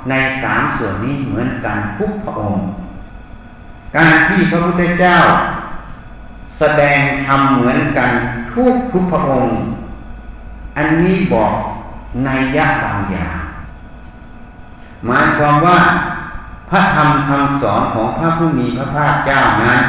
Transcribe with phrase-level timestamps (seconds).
[0.08, 2.62] ในสามส่วนนี้เหมือนกันทุกพระองค์
[3.96, 5.18] การที่พระพุทธเจ้า
[6.58, 8.10] แสดงธรรมเหมือนกัน
[8.52, 9.56] ทุกทุกพระองค์
[10.76, 11.52] อันนี้บอก
[12.24, 13.38] ในยะบางอย่าง
[15.06, 15.78] หมายความว่า
[16.70, 19.80] พระธรรมคำสอนของพระผู้มีพระภาคเจ้านั้น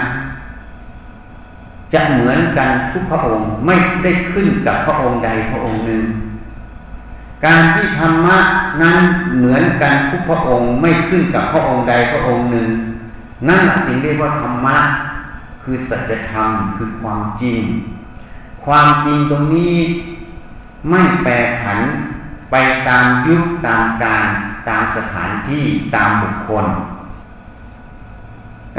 [1.93, 6.03] จะเหมือนกันทุกพระองค์ไม่ได้ขึ้นกับพระองค์ใดพระองค์หนึ่ง
[7.45, 8.37] การที่ธรรมะ
[8.81, 8.97] นั้น
[9.35, 12.69] เหมือนกันทุกพระองค์ไม่ขึ้นกับพระองค์ใดพระองค์หนึ่ง
[13.49, 14.77] นั่นจึงเรียกว่าธรรมะ
[15.63, 17.61] คือสัจธรรมคือความจริง
[18.65, 19.77] ความจริงตรงนี้
[20.89, 21.31] ไม่แปร
[21.61, 21.79] ผัน
[22.51, 22.55] ไป
[22.87, 24.27] ตามยุคตามการ
[24.69, 25.63] ตามสถานที่
[25.95, 26.65] ตามบุคคล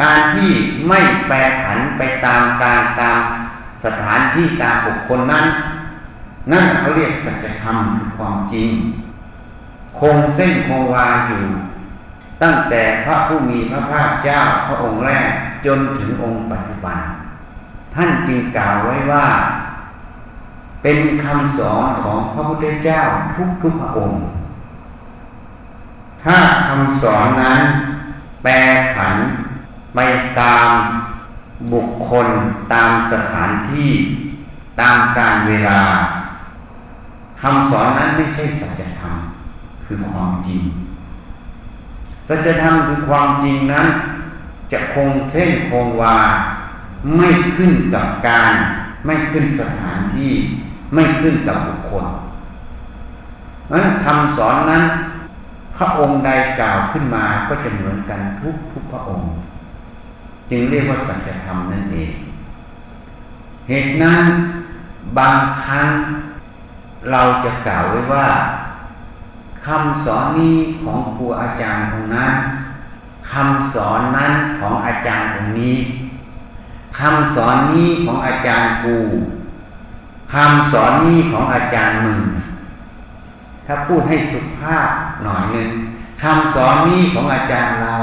[0.00, 0.52] การที่
[0.88, 3.20] ไม่แปรผันไปตามการตาม
[3.84, 5.46] สถานที่ตามบุคคลนั้น
[6.52, 8.70] นั่นเขาเรียกสัจธรรมคือความจริง
[10.00, 11.44] คงเส้นคงวาอยู่
[12.42, 15.30] ตั้งแต่พระผู้มีพระภาคเจ้าพระองค์แรก
[15.66, 16.98] จนถึงองค์ปัจจุบัน
[17.94, 19.26] ท่านจึงกล่าวไว้ว่า
[20.82, 23.00] เป็นคำสอนของพระพุทธเจ้า
[23.36, 24.20] ทุกทุกพระองค์
[26.24, 27.60] ถ้าคำสอนนั้น
[28.42, 28.52] แปร
[28.94, 29.16] ผัน
[29.94, 29.98] ไป
[30.40, 30.72] ตาม
[31.72, 32.28] บุคคล
[32.72, 33.90] ตามสถานที่
[34.80, 35.82] ตามการเวลา
[37.40, 39.14] คำสอนนั้นไม่ใช่สัจธรรม
[39.84, 40.62] คือความจริง
[42.28, 43.86] สัจธรรมคือความจริงนั้น
[44.72, 46.18] จะคงเท่นคงวา
[47.16, 48.52] ไม่ขึ้นกับการ
[49.06, 50.32] ไม่ขึ้นสถานที่
[50.94, 52.04] ไม่ขึ้นกับบุคคล
[53.72, 54.84] นั้นคำสอนนั้น
[55.76, 56.30] พระองค์ใด
[56.60, 59.30] กล่าวขึ้นมาก็จะเหมือนกันทุกทุกพระองค์
[60.50, 62.12] จึงเรียกว่าสัจธรรมนั่นเอง
[63.68, 64.22] เหตุนั้น
[65.18, 65.90] บางครั้ง
[67.10, 68.26] เราจะกล่าวไว้ว่า
[69.66, 72.32] คำสอนนี้ของครูอาจารย์องนั้น
[73.30, 75.76] คำสอนนั้นของอาจารย์องนี้
[76.98, 78.96] คำสอนนี้ของอาจารย์ครู
[80.32, 82.20] คำสอนนี้ของอาจารย์มึง
[83.66, 84.88] ถ้าพูดให้สุภาพ
[85.22, 85.70] หน่อยหนึ่ง
[86.22, 87.96] คำสอนนี้ของอาจารย์เรา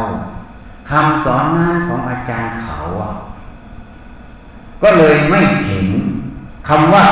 [0.89, 2.77] คำสอนนั้นของอาจารย์เขา
[4.83, 5.87] ก็เลยไม่เห็น
[6.67, 7.03] คำว่า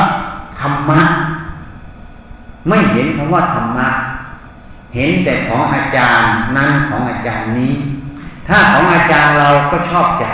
[0.61, 1.01] ธรรมะ
[2.69, 3.87] ไม่เห็นคำว่าธรรมะ
[4.95, 7.73] เห็นแต่ของอาจารย์นั้นของอาจารย์นี้
[8.47, 10.27] ถ้าของอาจารย์เราก็ชอบใจ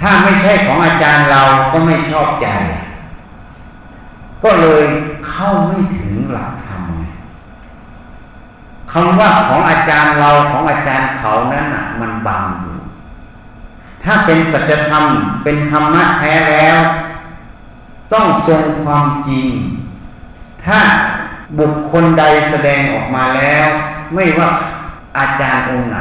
[0.00, 2.48] ถ้าไม่ใช่ของอาจารย์เราก็ไม่ชอบใจ
[4.46, 4.84] ก็เลย
[5.28, 7.02] เข้าไม่ถึงหลักธรรมไง
[8.92, 12.76] คำว่าของอาจารย์เราของอาจารย์เขานั้นน่ะ มันบังอยู่
[14.04, 15.04] ถ้าเป็นสัจธรรม
[15.44, 16.78] เป็นธรรมะแท้แล้ว
[18.12, 19.48] ต้องทรงความจริง
[20.64, 20.78] ถ้า
[21.58, 23.66] บุคคลใดแสดงออกมาแล้ว
[24.14, 24.48] ไม่ว่า
[25.18, 25.98] อาจารย์องค์ไหน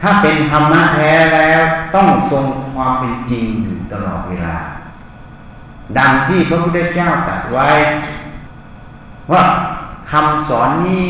[0.00, 1.60] ถ้าเป็นธรรมะแท้แล้ว
[1.94, 2.44] ต้องทรง
[2.74, 4.56] ความเป็นจริงอยู่ตลอดเวลา
[5.98, 7.68] ดังที่พระพุทธเจ้าตรัสไว้
[9.32, 9.42] ว่า
[10.10, 11.06] คำสอนนี้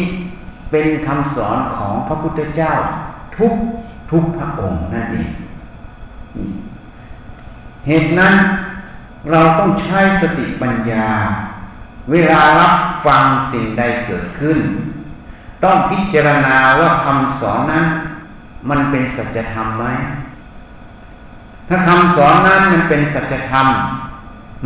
[0.71, 2.73] เป็นคำสอนของพระพุทธเจ้า
[3.37, 3.53] ทุก
[4.11, 5.31] ทุกพระองค์นั่นเอง
[7.87, 8.35] เหตุนั้น
[9.31, 11.09] เราต้องใช้สติปัญญา
[12.11, 12.75] เวลารับ
[13.07, 13.23] ฟัง
[13.53, 14.59] สิ่งใดเกิดขึ้น
[15.65, 17.87] ต้องพิจารณาว่าคำสอนนั้น
[18.71, 19.85] มันเป็นสัจธรรมไหม
[21.69, 23.67] ถ้าคำสอนนั้นมันเป็นสัจธรรม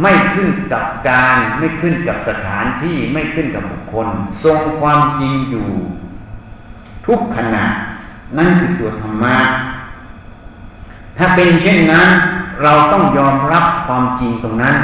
[0.00, 4.08] ไม่ขึ้นกับการไม่ขึ้นกับสถานที่ไม่ขึ้นกับบุคคล
[4.44, 5.68] ทรงความจริงอยู่
[7.06, 7.64] ทุกขณะ
[8.38, 9.36] นั่นคือตัวธรรมะ
[11.18, 12.08] ถ้าเป็นเช่นนั้น
[12.62, 14.76] เราต้องยอมรับความจริงตรงนั้น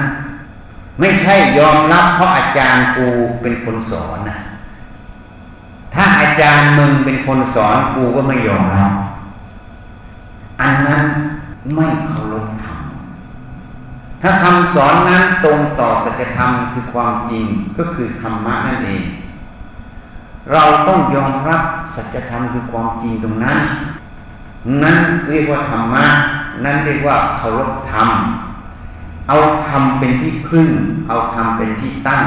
[1.01, 3.07] ไม่ใช่ยอมรับเพราะอาจารย์กู
[3.41, 4.39] เป็นคนสอนนะ
[5.95, 8.93] ถ้าอาจารย์มึงเป็นคนสอนกูก็ไม่ยอมรับ
[10.61, 11.03] อันนั้น
[11.75, 12.28] ไม่เคารพธรรม
[14.23, 17.45] ถ้าคำสอนนั้นตรงต่อสัจธรรมคือความจริง
[17.79, 19.05] ก็คือธรรมะนั่นเอง
[20.53, 21.63] เราต้องยอมรับ
[21.95, 23.59] สัจธรรมคือความจริงตรงนั้น
[24.83, 24.99] นั้น
[25.29, 26.05] เรียกว่าธรรมะ
[26.65, 28.09] นั้นเรียกว่าเคารพธรรม
[29.29, 29.37] เอา
[29.67, 30.69] ธรรมเป็นที่พึ่ง
[31.09, 32.23] เอาธรรมเป็นที่ตั้ง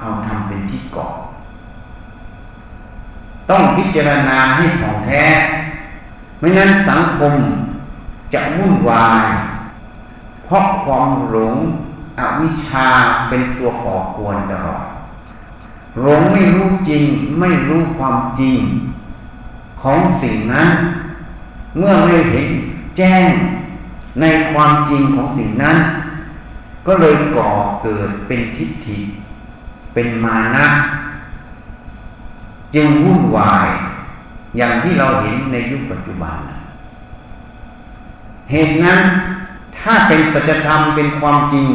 [0.00, 1.12] เอาธรรมเป็นที่เกาะ
[3.50, 5.24] ต้องพิจารณาให้ของแท้
[6.40, 7.34] ไม่นั้นสังคม
[8.34, 9.24] จะวุ่นวาย
[10.46, 11.54] เพราะความหลง
[12.20, 12.88] อวิชชา
[13.28, 14.86] เป็นตัวก่อกวนตลอด
[16.00, 17.04] หลงไม่รู้จริง
[17.40, 18.58] ไม่รู้ความจริง
[19.82, 20.70] ของสิ่งนั้น
[21.76, 22.48] เมื่อไม่เห็น
[22.96, 23.30] แจ้ง
[24.20, 25.76] ในความจริงของสิ่งนั้น
[26.86, 27.50] ก็เลยก่อ
[27.82, 28.98] เกิดเป็นทิฏฐิ
[29.92, 30.66] เป็นมานะ
[32.74, 33.68] จึงวุ่นวาย
[34.56, 36.36] อย่างที่เราเห็นในยุคปัจจุบัน
[38.50, 39.00] เหตุนั้น
[39.80, 41.68] ถ้าเป็นสัจธรรมเป็นความจริง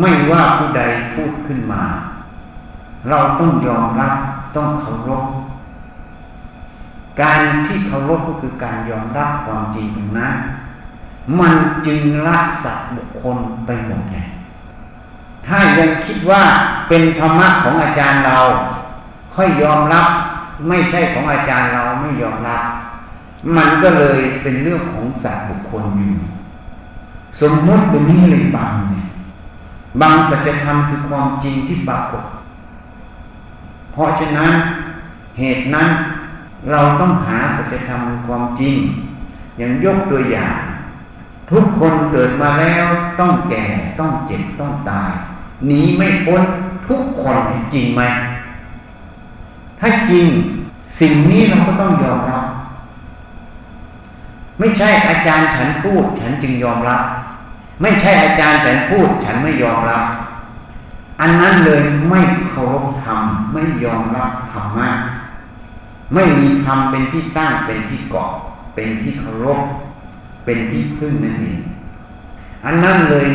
[0.00, 0.82] ไม่ว่าผู้ใด
[1.14, 1.84] พูดขึ้นมา
[3.08, 4.14] เราต้องยอมรับ
[4.56, 5.22] ต้องเคารพ
[7.20, 10.34] การที่เคารพก็คือการยอมรับความจริงตรงนั้น
[11.40, 11.54] มัน
[11.86, 13.36] จึงละสัตว์บุคคล
[13.66, 14.16] ไปหมดไง
[15.46, 16.42] ถ้ายังคิดว่า
[16.88, 18.38] เป็นธรรมะของอาจารย์เรา
[19.34, 20.06] ค่อยยอมรับ
[20.68, 22.62] ไม่ใช่ของอาจารย์เราไม่ยอมรับ
[23.56, 26.14] มันก็เลยเป็นเรื่องของสัตว์บุคคลอยู่
[27.40, 29.06] สมมติตรงนี้เลยบางเนี่ย
[30.00, 32.24] บางสัจธรรมคือความจริงที่ปรากฏ
[33.92, 34.52] เพราะฉะนั้น
[35.38, 35.88] เหตุนั้น
[36.70, 38.76] เราต้องหาสัจธรรมความจริง
[39.58, 40.56] อย่างยกตัวอย่าง
[41.50, 42.86] ทุกคนเกิดมาแล้ว
[43.20, 43.64] ต้องแก่
[43.98, 45.12] ต้องเจ็บต้องตาย
[45.66, 46.42] หนีไม่พ้น
[46.88, 47.36] ทุกคน
[47.74, 48.02] จริงไหม
[49.80, 50.26] ถ้าจริง
[51.00, 52.44] สิ่งนี้เราก็ต้องยอมรับ
[54.58, 57.02] ไม่ใช่อาจารย์ฉันพูด ฉันจึงยอมรับ
[57.80, 60.04] ไม่ใช่อาจารย์ฉันพูดฉันไม่ยอมรับ
[61.20, 61.80] อันนั้นเลย
[62.10, 63.20] ไม่เคารพธรรม
[63.52, 64.88] ไม่ยอมรับธรรมะ
[66.14, 68.30] ไม่มีธรรมเป็นที่ตั้งเป็นที่เกาะ
[68.74, 69.60] เป็นที่เคารพ
[70.44, 71.60] เป็นที่พึ่งนั่นเอง
[72.64, 73.26] อันนั้นเลย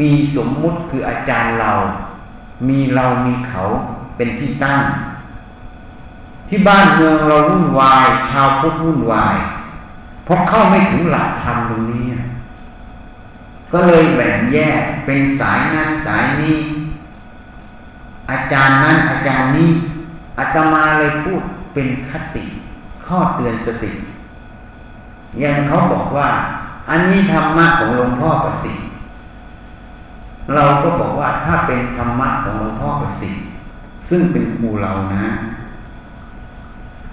[0.00, 1.72] มีสมมุติคืออาจารย์เรา
[2.68, 3.62] มีเรามีเขา
[4.16, 4.80] เป็นที่ตั้ง
[6.48, 9.36] ที่บ้านเมืองเราวุ่นวาย ชาวพุทธวุ่นวาย
[10.24, 12.04] เพราะเข้าไม่ถึงหลักธรรมตรงนี้
[13.72, 16.56] ก็เลยแบ่งแยกเป็นสายนั้นสายนี้
[18.30, 19.70] อาจารย์นั้นอาจารย์นี้
[20.38, 21.42] อาตมาเลยพูด
[21.74, 22.44] เป็นคติ
[23.06, 23.92] ข้อเตือนสติ
[25.38, 26.28] อย่างเขาบอกว่า
[26.90, 28.86] อันนี้ธรรมะของหลวงพ่อประสิทธิ์
[30.54, 33.42] เราก็บอกว่าถ้าเป็นธรรมะของหลวงพ่อประสิทธิ์
[34.08, 35.26] ซึ่งเป็นครูเรานะ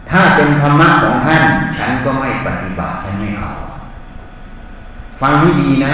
[0.10, 1.44] ถ้าเป็นธรรมะของท่าน
[1.78, 3.52] ฉันก็ไม่ปฏิบัติฉันไม่เอา
[5.22, 5.94] ฟังให้ดีนะ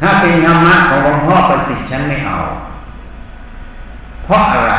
[0.00, 2.38] ถ้าเป็นธรรมะของหลวงพ่อประสิทธิ์ฉันไม่เอา
[4.24, 4.72] เพราะอะไร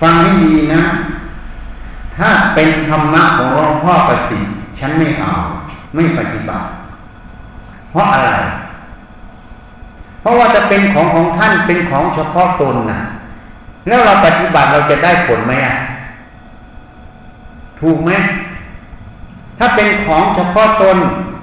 [0.00, 0.82] ฟังให้ดีนะ
[2.16, 5.32] ถ้าเป็นธรรมะของหลวงพ่อประสิทธิ์ฉันไม่เอา
[5.94, 6.66] ไม่ปฏิบัติ
[7.90, 8.30] เพราะอะไร
[10.20, 13.00] เพราะว่าจะเป็นของของท่านเป็นของเฉพาะตนนะ่ะ
[13.86, 15.76] แล้วเราปฏิบัติเราจะได้ผลไหมอะ
[17.80, 18.10] ถูกไหม
[19.58, 20.96] ถ้าเป็นของเฉพาะตน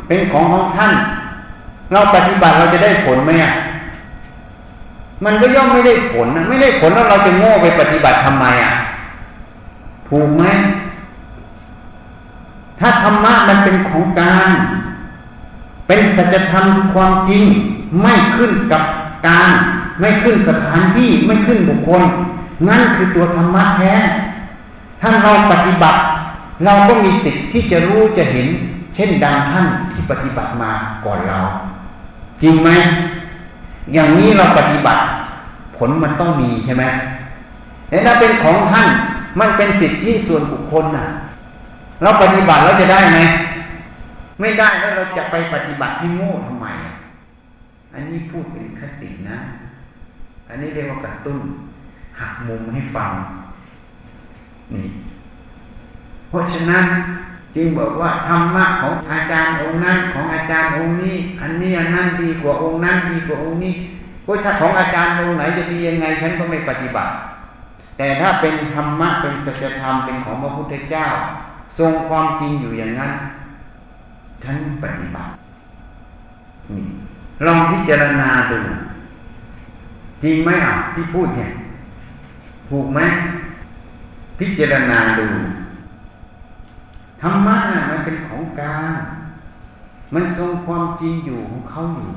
[0.08, 0.94] เป็นของของท่าน
[1.92, 3.54] เราปฏิบัติเราจะได้ผลไหมอะ
[5.26, 8.74] มันก็ย่อมไม่ได้ผลนะไม่ได้ผลแล้วเราจะโง่ไปปฏิบัติทำไมอะ
[10.10, 10.44] ถูกไหม
[12.80, 14.50] ถ้าธรรมะมันเป็นของการ
[15.88, 17.44] เป็นสัจธรรมความจริง
[18.02, 18.84] ไม่ขึ้นกับ
[19.28, 19.52] การ
[20.00, 22.02] ไม่ขึ้นสถานที่ไม่ขึ้นบุคคล
[22.70, 23.94] นั่นคือตัวธรรมะแท้
[25.02, 26.00] ถ้าเราปฏิบัติ
[26.66, 28.48] เราก็มีสิทธิ์ที่จะรู้จะเห็น
[28.96, 30.72] เช่นดังท่านที่ปฏิบัติมา
[31.06, 31.40] ก่อนเรา
[32.42, 32.70] จริงไหม
[33.94, 35.02] อย่างนี้เราปฏิบัติ
[35.78, 36.84] ผลมันต้องมีใช่ไหม
[37.90, 38.88] แต่ถ้าเป็นของท่าน
[39.40, 41.06] มันเป็นสิทธิส่วนบุคคลน่ะ
[42.02, 43.20] เราปฏิบัติเราจะได้ไหม
[44.40, 46.68] ไม่ได้แล้วเราจะไปปฏิบัติที่โง่ทำไม
[47.94, 49.38] อันนี้พูดเป็นคตินะ
[50.50, 51.40] อันนี้เรียกว่ากระตุ้น
[52.20, 53.12] หักมุมให้ฟัง
[54.74, 54.88] นี่
[56.30, 56.86] เพราะฉะนั้น
[57.56, 63.74] จึงบอกว่าธรรมะของอาจารย์องค์นั้นของอาจารย์องค์นี้ อันนี้อันนั้นดีกว่าองค์นั้นดีกว่าองค์นี้
[64.26, 67.12] ก็ถ้าของอาจารย์องค์ไหนจะดียังไงฉันก็ไม่ปฏิบัติ
[67.98, 71.06] แต่ถ้าเป็นธรรมะเป็นสัจธรรมเป็นของพระพุทธเจ้า
[71.78, 73.12] ทรงความจริงอยู่อย่างนั้น
[74.44, 75.32] ฉันปฏิบัติ
[76.72, 76.84] นี่
[77.46, 78.60] ลองพิจารณาดู
[80.24, 81.52] จริงไหมอะที่พูดเนี่ย
[82.70, 83.00] ถูกไหม
[84.40, 85.28] พิจารณาดู
[87.22, 88.92] ธรรมะน่ะมันเป็นของกลาง
[90.14, 92.12] มันทรงความจริงอยู่ของเขาอยู่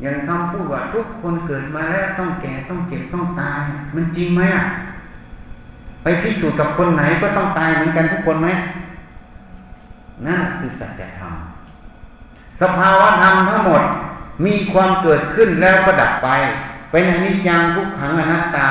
[0.00, 3.58] อย่างคำพูดว่าทุกคนเกิดมาแล้วต้องแก่ต้องเจ็บต้องตาย
[3.94, 4.64] มันจริงไหมอะ
[6.02, 8.48] ไปพิสูจน์กับคนไหนก็ต้องตายเหมือนกันทุกคนไหม
[10.26, 11.34] นั่นคือสัจธรรม
[12.60, 13.82] สภาวะธรรมทั้งหมด
[14.44, 16.28] มีความเกิดขึ้นแล้วก็ดับไป
[16.90, 18.70] เป็นอนิจจังทุกขังอนัตตา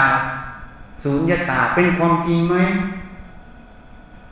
[1.04, 2.56] สูญญตาเป็นความจริงไหม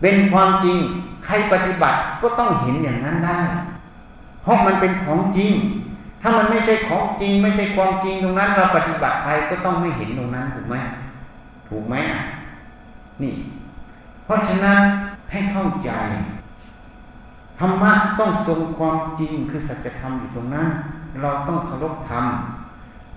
[0.01, 0.77] เป็นความจริง
[1.25, 3.39] ใครปฏิบัติก็ต้องเห็นอย่างนั้นได้
[4.41, 5.51] เพราะมันเป็นของจริง
[6.22, 10.75] ถ้ามันไม่ใช่ของจริง ไม่ใช่ความจริงตรงนั้น เราปฏิบัติไปก็ต้องไม่เห็นตรงนั้นถูกไหม
[11.70, 11.96] ถูกไหม
[13.22, 13.34] นี่
[14.25, 14.79] เพราะฉะนั้น
[15.32, 15.91] ให้เข้าใจ
[17.60, 20.68] ธรรมะต้องทรงความจริงคือสัจธรรมอยู่ตรงนั้น
[21.22, 22.25] เราต้องเคารพธรรม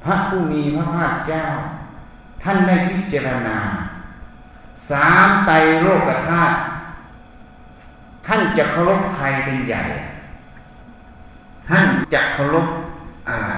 [0.05, 1.45] พระผู้มีพระภาคเจ้า
[2.43, 3.59] ท่านได้พิจารณา
[4.91, 6.57] สามไตรโลกธาตุ
[8.27, 9.83] ท่านจะเคารพใครเป็นใหญ่
[11.69, 12.67] ท่านจะเคารพ
[13.29, 13.51] อะไร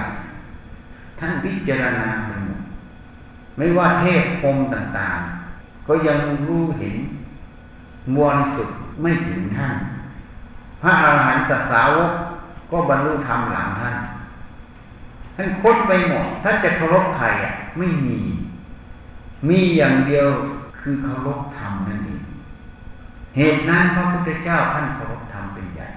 [1.19, 2.61] ท่านพิจารณาทั้งหมด
[3.57, 6.95] ไม่ว่าเทพพรมต่างๆ ก็ยังรู้เห็น
[8.15, 8.69] มวลสุด
[9.01, 9.75] ไม่ถึงท่าน
[10.81, 12.11] พระอาหารหันตสาวก
[12.71, 13.95] ก็บรรลุธรรมหลังท่าน
[15.35, 18.17] ท่านค้นไปหมด ท่านจะเคารพใครอะ ไม่มี
[19.49, 20.27] มีอย่างเดียว
[20.79, 22.04] คือเคารพธรรมนั่น
[23.35, 25.87] เหตุนั้นพระพุทธเจ้าท่านเคารพธรรมเป็นใหญ่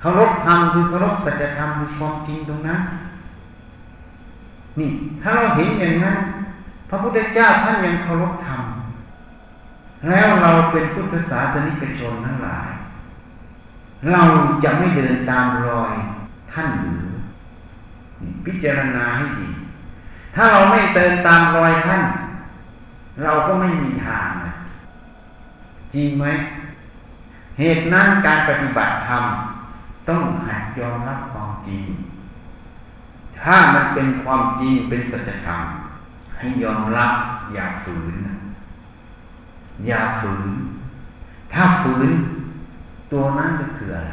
[0.00, 2.80] เคารพธรรมคือเคารพสัจธรรมคือความจริงตรงนั้น
[4.78, 4.90] นี่
[5.22, 6.16] ถ้าเราเห็นอย่างนั้น
[6.88, 8.60] พระพุทธเจ้าท่านยังเคารพธรรม
[10.08, 12.70] แล้วเราเป็นพุทธศาสนิกชนทั้งหลาย
[14.12, 14.22] เรา
[14.64, 15.94] จะไม่เดินตามรอย
[16.52, 17.04] ท่านหรือ
[18.44, 19.48] พิจารณาให้ดี
[20.34, 22.02] ถ้าเราไม่เดินตามรอยท่าน
[23.22, 24.28] เราก็ไม่มีทาง
[25.96, 26.26] จริงไหม
[27.58, 29.24] เหตุนั้นการปฏิบัติธรรม
[30.08, 31.82] ต้องหัดยอมรับความจริง
[33.42, 35.60] ถ้ามันเป็นความจริงเป็นสัจธรรม
[36.38, 37.12] ให้ยอมรับ
[37.52, 38.14] อย่าฝืน
[39.86, 40.50] อย่าฝืน
[41.52, 42.10] ถ้าฝืน
[43.12, 44.12] ตัวนั้นก็คืออะไร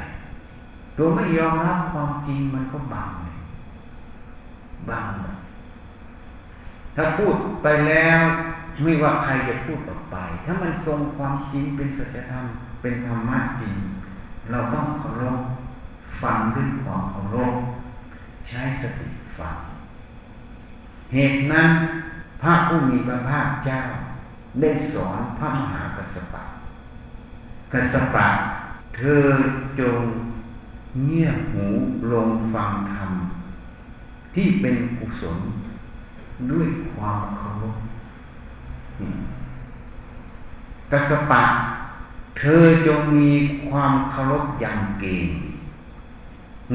[0.98, 3.10] ตัวไม่ยอมรับความจริงมันก็บัง
[4.90, 5.06] บัง
[6.96, 8.22] ถ้าพูดไปแล้ว
[8.82, 12.46] ไม่ว่าใครจะพูดออกไป ถ้ามันทรงความจริงเป็นสัจธรรม
[12.82, 13.76] เป็นธรรมะจริง
[14.52, 15.40] เราต้องเคารพ
[16.22, 17.54] ฟังด้วยความเคารพ
[18.48, 19.58] ใช้สติฟัง
[21.14, 21.70] เหตุนั้น
[22.42, 23.82] พระผู้มีพระภาคเจ้า
[24.62, 26.44] ได้สอนพระมหากัสสปะ
[27.74, 28.28] กัสสปะ
[28.96, 29.26] เธอ
[29.80, 30.04] จง
[31.06, 31.66] เงี่ยหู
[32.12, 33.12] ลงฟังธรรม
[34.36, 35.38] ที่เป็นกุศล
[36.52, 37.76] ด้วยความเคารพ
[40.92, 41.44] กัสปะ
[42.38, 43.34] เธอจงมี
[43.70, 45.40] ความเคารพยังเกณฑ์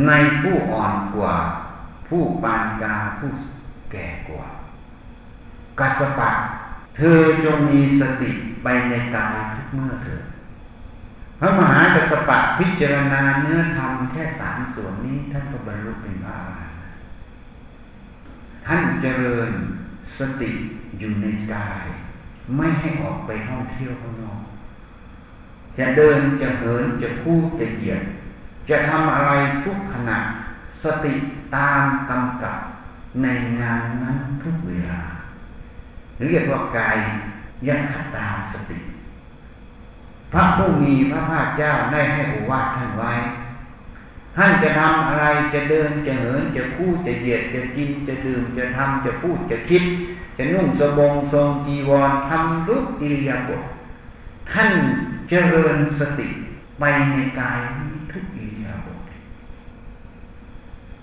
[0.06, 1.34] ในผู้อ่อนกว่า
[2.08, 3.30] ผู้ปานกลางผู้
[3.92, 4.46] แก่กว่า
[5.80, 6.30] กัสปะ
[6.96, 8.30] เธอจงมีสติ
[8.62, 10.24] ไปในกายทุกเมื่อเถิด
[11.40, 16.78] พระมหากัสปะพิจารณาเนื้อธรรมแค่สามส่วนนี้ ท่านก็บรรลุเป็นพระอรหันต์
[18.66, 19.50] ท่านเจริญ
[20.18, 20.50] สติ
[20.98, 21.86] อยู่ในกาย
[22.56, 24.40] ไม่ให้ออกไปท่องเที่ยวข้างนอก
[25.78, 28.02] จะเดินจะเหินจะพูดจะเหยียด
[28.68, 29.30] จะทำอะไร
[29.64, 30.18] ทุกขณะ
[30.82, 31.14] สติ
[31.56, 32.58] ตามกำกับ
[33.22, 33.26] ใน
[33.60, 35.00] งานนั้นทุกเวลา
[36.26, 36.98] เรียกว่ากาย
[37.68, 38.78] ยัคตาสติ
[40.32, 43.12] พระผู้มีพระภาคเจ้าได้ให้อวาทท่านไว้
[44.36, 45.24] ท่านจะทำอะไร
[45.54, 49.82] จะเดินจะเหินจะพูดจะเหยียดจะกินจะดื่มจะทำจะพูดจะคิด
[50.38, 53.62] จะนุ่งสบงทรงจีวรทำทุกอิริยาบถ
[54.52, 54.70] ท่าน
[55.28, 56.28] เจริญสติ
[56.78, 57.58] ไปในกาย
[58.12, 58.98] ทุกอิริยาบถ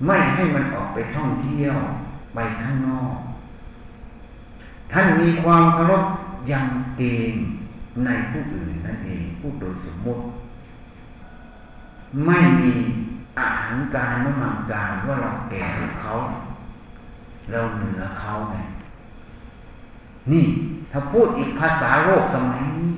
[0.05, 1.75] ไม่ให้มันออกไปท่องเที่ยว
[2.33, 3.17] ไปข้างนอก
[4.91, 6.03] ท่านมีความเคารพ
[6.51, 7.01] ยังเก
[7.33, 7.45] ณฑ์
[8.05, 10.23] ในผู้อื่นนั่นเองพูดโดยสมมติ
[12.25, 12.71] ไม่มี
[13.37, 15.65] อาหังการนมังการว่าเราแก่
[16.01, 16.13] เขา
[17.51, 18.55] เราเหนือเขาไง
[20.31, 20.45] นี่
[20.91, 22.91] ถ้าพูดอีกภาษาโลกสมัยนี้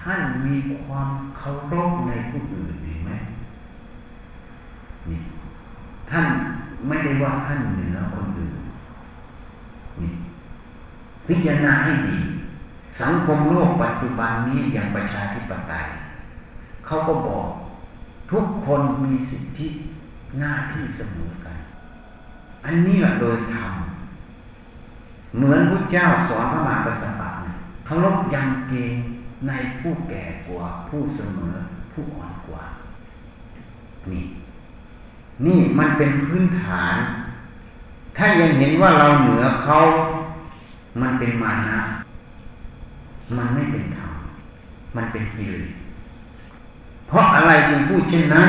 [0.00, 3.10] ท่านมีความเคารพในผู้อื่นเห็นไหม
[5.08, 5.20] นี่
[6.10, 6.26] ท่าน
[6.88, 8.56] ไม่ได้ว่าท่านเหนือคนอื่น
[10.00, 10.12] นี่
[11.26, 12.18] พิจารณาให้ดี
[13.00, 15.86] สังคมโลกปัจจุบันนี้อย่างประชาธิปไตย
[16.86, 17.46] เขาก็บอก
[18.30, 19.68] ทุกคนมีสิทธิ
[20.38, 21.56] หน้าที่เสมอกัน
[22.64, 23.72] อันนี้แหละโดยธรรม
[25.34, 27.18] เหมือนพระเจ้าสอนพระมหากษัตริย์
[27.86, 28.94] เคารพยังเกง
[29.48, 31.54] ในผู้แก่กว่าผู้เสมอ
[31.92, 32.64] ผู้อ่อนกว่า
[34.12, 34.24] นี่
[35.46, 36.94] นี่มันเป็นพื้นฐาน
[38.16, 39.76] ถ้ายังเห็นว่าเราเหนือเขา
[41.00, 41.80] มันเป็นมานะ
[43.36, 44.12] มันไม่เป็นธรรม
[44.96, 45.70] มันเป็นกิเลส
[47.08, 48.48] เพราะอะไรจึงพูดเช่นนั้น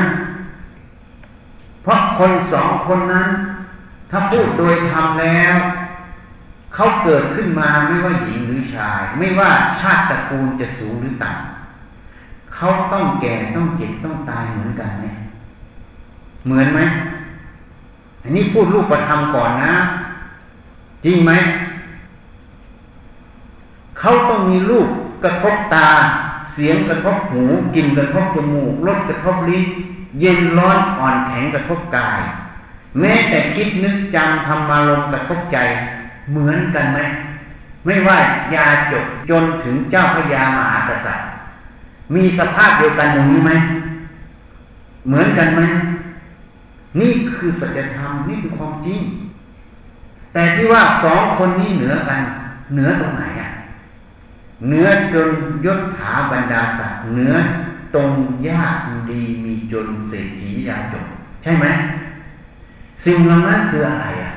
[1.82, 3.28] เพราะคนสองคนนั้น
[4.10, 5.54] ถ้าพูดโดยธรรมแล้ว
[6.74, 15.04] เขาเกิดขึ้นมาไม่ว่าหญิงหรือชาย ไม่ว่าชาติตระกูลจะสูงหรือต่ำเขาต้องแก่ต้องเจ็บต้องตายเหมือนกันไหม
[16.44, 16.80] เหมือนไหม
[18.22, 19.72] อันนี้พูดรูปธรรมก่อนนะ
[21.04, 21.32] จริงไหม
[23.98, 24.88] เขาต้องมีรูป
[25.24, 25.88] กระทบตา
[26.52, 27.42] เสียงกระทบหู
[27.74, 29.64] กลิ่นกระทบจมูกรสกระทบลิ้น
[30.20, 32.20] เย็นร้อนอ่อนแข็งกระทบกาย
[33.00, 35.58] แม้แต่คิดนึกจำทำมารมกระทบใจ
[36.30, 37.00] เหมือนกันไหม
[37.84, 38.18] ไม่ว่า
[38.54, 41.26] ยาจบจนถึงเจ้าพญามหากษัตริย์
[42.14, 43.52] มีสภาพเดียวกันอย่างนี้ไหม
[45.06, 45.62] เหมือนกันไหม
[47.00, 49.00] นี่คือสัจธรรมนี่คือความจริง
[50.32, 52.20] แต่ที่ว่าสองคนนี้เหนือกัน
[52.72, 53.50] เหนือตรงไหนอะ
[54.66, 55.28] เหนือจน
[55.64, 57.34] ยศถาบรรดาศักดิ์เหนือ
[57.94, 58.10] ตรง
[58.48, 58.76] ยาก
[59.10, 61.06] ดีมีจนเศรษฐียาจบ
[61.42, 61.66] ใช่ไหม
[63.04, 64.32] สิ่งเหล่านั้นคืออะไรอะ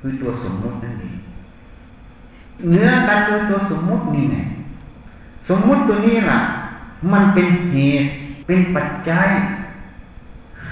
[0.00, 1.18] คือตัวสมมุตินั่นเอง
[2.68, 4.36] เนื้อกันโดยตัวสมมุตินี่ไง
[5.48, 6.40] สมมุติตัวนี้ล่ะ
[7.12, 8.08] มันเป็นเหตุ
[8.46, 9.28] เป็นปัจจัย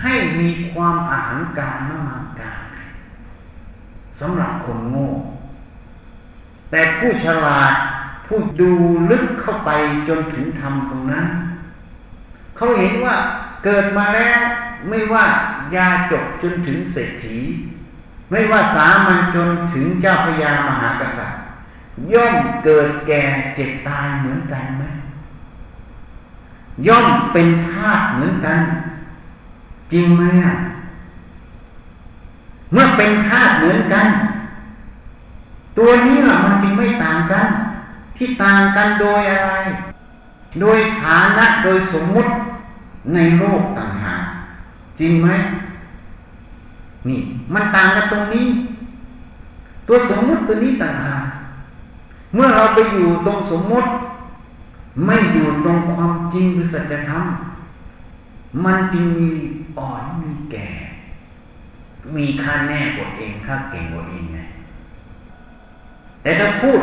[0.01, 2.64] ให้มีความอาหารการนมาการ
[4.21, 5.09] สำหรับคนโง่
[6.71, 7.73] แต่ผู้ฉลาด
[8.27, 8.71] ผู้ดู
[9.11, 9.71] ลึกเข้าไป
[10.09, 11.27] จนถึงธรรมตรงนั้น
[12.57, 13.17] เขาเห็นว่า
[13.64, 14.41] เกิดมาแล้ว
[14.88, 15.25] ไม่ว่า
[15.75, 17.38] ยาจบจนถึงเศรษฐี
[18.31, 21.41] ไม่ว่าสามัญจนถึงเจ้าพญามหากษัตริย์
[22.12, 23.23] ย่อมเกิดแก่
[23.55, 24.83] เจ็บตายเหมือนกันไหม
[26.87, 28.61] ย่อมเป็นธาตุเหมือนกัน
[29.93, 30.55] จริงไหมอะ
[32.73, 34.07] เมื่อเป็นธาตุเหมือนกัน
[35.79, 37.47] ตัวนี้ล่ะมันจึงไม่ต่างกัน
[38.17, 39.51] ที่ต่างกันโดยอะไร
[40.61, 42.31] โดยฐานะโดยสมมุติ
[43.14, 44.25] ในโลกต่างหาก
[44.99, 45.29] จริงไหม
[47.09, 47.21] นี่
[47.55, 48.47] มันต่างกันตรงนี้
[49.87, 51.25] ตัวสมมุติตัวนี้ต่างหาก
[52.35, 53.89] เมื่อเราไปอยู่ตรงสมมุติ
[55.07, 57.25] ไม่อยู่ตรงความจริงคือสัจธรรม
[58.65, 59.31] มันจึงมี
[59.79, 60.69] อ่อนมีแก่
[62.17, 64.39] มีค่าแน่กว่าเองค่าเก่งกว่าเองไง
[66.23, 66.81] แต่ถ้าพูด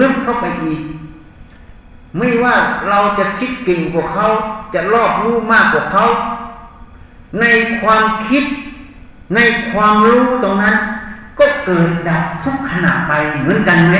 [0.00, 0.80] ลึกเข้าไปอีก
[2.16, 2.54] ไม่ว่า
[2.88, 4.26] เราจะคิดเก่งกว่าเขา
[4.74, 6.04] จะรอบรู้มากกว่าเขา
[7.40, 7.44] ใน
[7.82, 8.44] ความคิด
[9.34, 9.38] ใน
[9.72, 10.76] ความรู้ตรงนั้น
[11.38, 13.96] ก็เกิดดับทุกขณะไปเหมือนกันไหม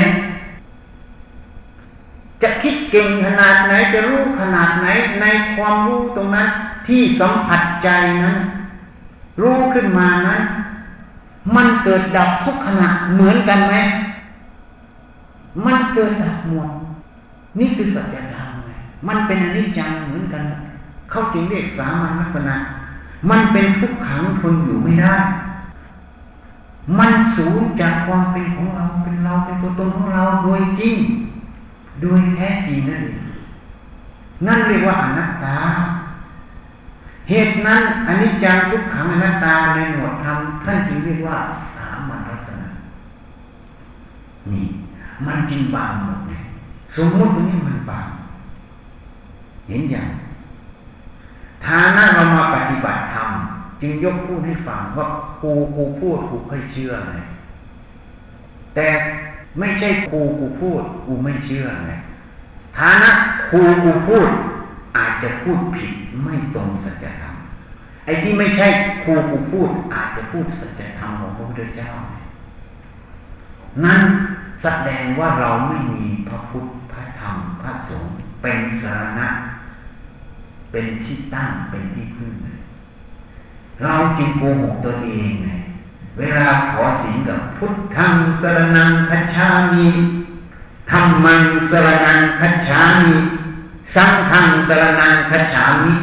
[2.41, 4.87] จะคิดเก่งขนาดไหนจะรู้ขนาดไหน
[5.21, 6.47] ในความรู้ตรงนั้น
[6.87, 7.89] ที่สัมผัสใจ
[8.23, 8.37] นั้น
[9.41, 10.41] รู้ขึ้นมานั้น
[11.55, 13.75] มันเกิดดับทุกขณะเหมือนกันไหม
[15.65, 16.69] มันเกิดดับหมด
[17.59, 18.71] นี่คือสัจธรรมไง
[19.07, 20.43] มันเป็นอนิจจังเหมือนกัน
[21.09, 22.55] เขาจึงเรียกสามัญลักษณะ
[23.29, 25.15] มันเป็นทุกขังทนอยู่ไม่ได้
[26.99, 30.95] มันสูญจากความเป็นของเราเป็นเราเป็นตัวตนของเราโดยจริง
[32.01, 33.21] โดยแท้จริงนั่นเอง
[34.45, 35.57] นั่นเรียกว่าอนัตตา
[37.29, 41.37] เหตุนั้นอนนี้จังทุกขังอนัตตาในหมวดธรรมท่านจึงเรียกว่า
[41.73, 42.67] สามัญลักษณะ
[44.51, 44.65] นี่
[45.25, 46.43] มันจริงบางหมดเนี่ย
[46.95, 48.07] สมมติว่านี่มันบาง
[49.67, 50.07] เห็นอย่าง
[51.65, 53.29] ฐานะเรามาปฏิบัติธรรม
[53.81, 55.07] จึงยกพูดให้ฟังว่า
[55.43, 57.15] กูกูพูดกูค่อยเชื่อไง
[58.75, 58.87] แต่
[59.59, 61.89] ไม่ใช่ครูกูพูดกูไม่เชื่อไง
[62.77, 63.11] ฐานะ
[63.51, 64.27] ครูกูพูด
[64.97, 65.91] อาจจะพูดผิด
[66.23, 67.35] ไม่ตรงสัจธรรม
[68.05, 68.67] ไอ้ที่ไม่ใช่
[69.03, 71.91] ครูกูพูด อาจจะพูดสัจธรรมของพระพุทธเจ้า
[73.85, 74.01] นั่น
[74.61, 79.27] แสดงว่าเราไม่มีพระพุทธพระธรรมพระสงฆ์เป็นสารณะ
[80.71, 82.33] เป็นที่ตั้งเป็นที่พึ่ง
[83.83, 85.49] เราจึงโกหกตัวเองไง
[86.17, 89.87] เวลาขอสิงกับพุทธังสรนังคัจฉามิ
[90.91, 93.13] ธรรมังสรนังคัจฉามิ
[93.95, 95.93] สังฆังสรนังคัจฉามิ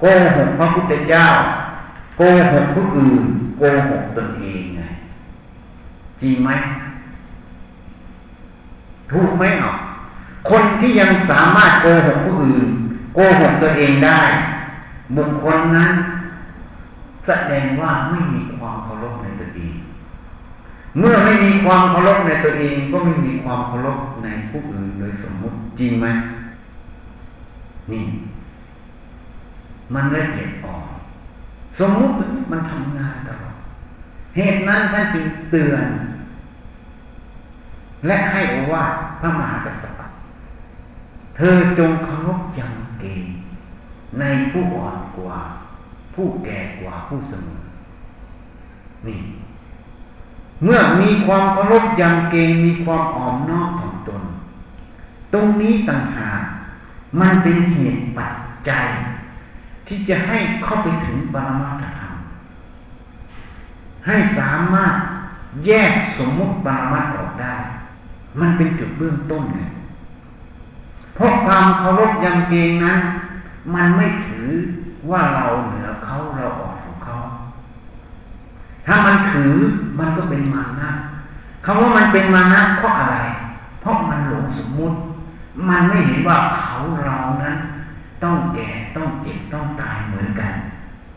[0.00, 0.04] โก
[0.36, 1.26] หกพระพุทธเจ้า
[2.16, 2.22] โก
[2.52, 3.24] หกผู้อื่น
[3.58, 4.82] โกหกตนเองไง
[6.20, 6.50] จริงไหม
[9.12, 9.72] ถูกไหมอะ
[10.50, 12.68] คนที่ยังสามารถโกหกผู้อื่น
[13.14, 14.20] โกหกตัวเองได้
[15.16, 15.92] บุคคลนั้น
[17.26, 19.74] แสดงว่าไม่มีความเคารพในตัวเอง
[20.98, 26.06] เมื่อไม่มีความเคารพในตัวเอง ก็ไม่มีความเคารพในผู้อื่นโดยสมมุติจริงไหม
[27.90, 28.04] นี่
[29.94, 30.86] มันละเอียดอ่อน
[31.78, 32.14] สมมุติ
[32.50, 33.56] มันทำงานตลอด
[34.36, 35.84] เหตุนั้นท่านจึงเตือน
[38.06, 38.84] และให้อว่า
[39.20, 40.18] พระมหากษัตริย์
[41.36, 42.72] เธอจงเคารพอยัง
[43.02, 43.24] เกง
[44.18, 45.38] ในผู้อ่อนกว่า
[46.14, 47.60] ผู้แก่กว่าผู้เสมอ
[49.06, 49.20] นี่
[50.62, 54.22] เมื่อมีความเคารพยังเกงมีความอ่อมน้อมถ่อมตน
[55.32, 56.42] ตรงนี้ต่างหาก
[57.20, 58.32] มันเป็นเหตุปัจ
[58.68, 58.86] จัย
[59.86, 62.14] ที่จะให้เข้าไปถึงปรมาตธรรม
[64.06, 64.94] ให้สามารถ
[65.66, 67.54] แยกสมมุติปรมัตออกได้
[68.40, 69.60] มันเป็นจุดเบื้องต้นไง
[71.14, 72.98] เพราะความเคารพยำเกงนั้น
[73.74, 74.48] มันไม่ถือ
[75.10, 77.16] ว่าเราเหนือเขาเราอ่อนของเขา
[78.86, 79.54] ถ้ามันถือ
[79.98, 80.90] มันก็เป็นมานะ
[81.64, 83.16] คำว่ามันเป็นมานะเพราะอะไร
[83.80, 84.96] เพราะมันหลงสมมุติ
[85.68, 87.56] มันไม่เห็นว่าเขาเรานั้น
[88.22, 90.52] ต้องแก่ต้องเจ็บต้องตายเหมือนกัน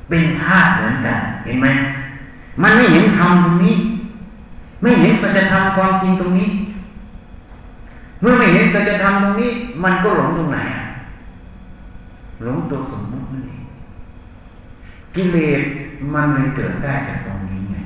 [0.10, 1.67] เป็นธาตุเหมือนกัน เห็นไหม
[2.62, 3.75] มันไม่เห็นธรรมตรงนี้
[4.81, 6.49] ไม่เห็นสัจธรรมความจริงตรงนี้
[8.25, 9.51] มื่อไม่เห็นสัจธรรมตรงนี้
[9.83, 10.59] มันก็หลงตรงไหน
[12.43, 13.63] หลงตัวสมมุตินั่นเอง
[15.15, 15.61] กิเลส
[16.13, 17.77] มันเลยเกิดได้จากตรงนี้ไง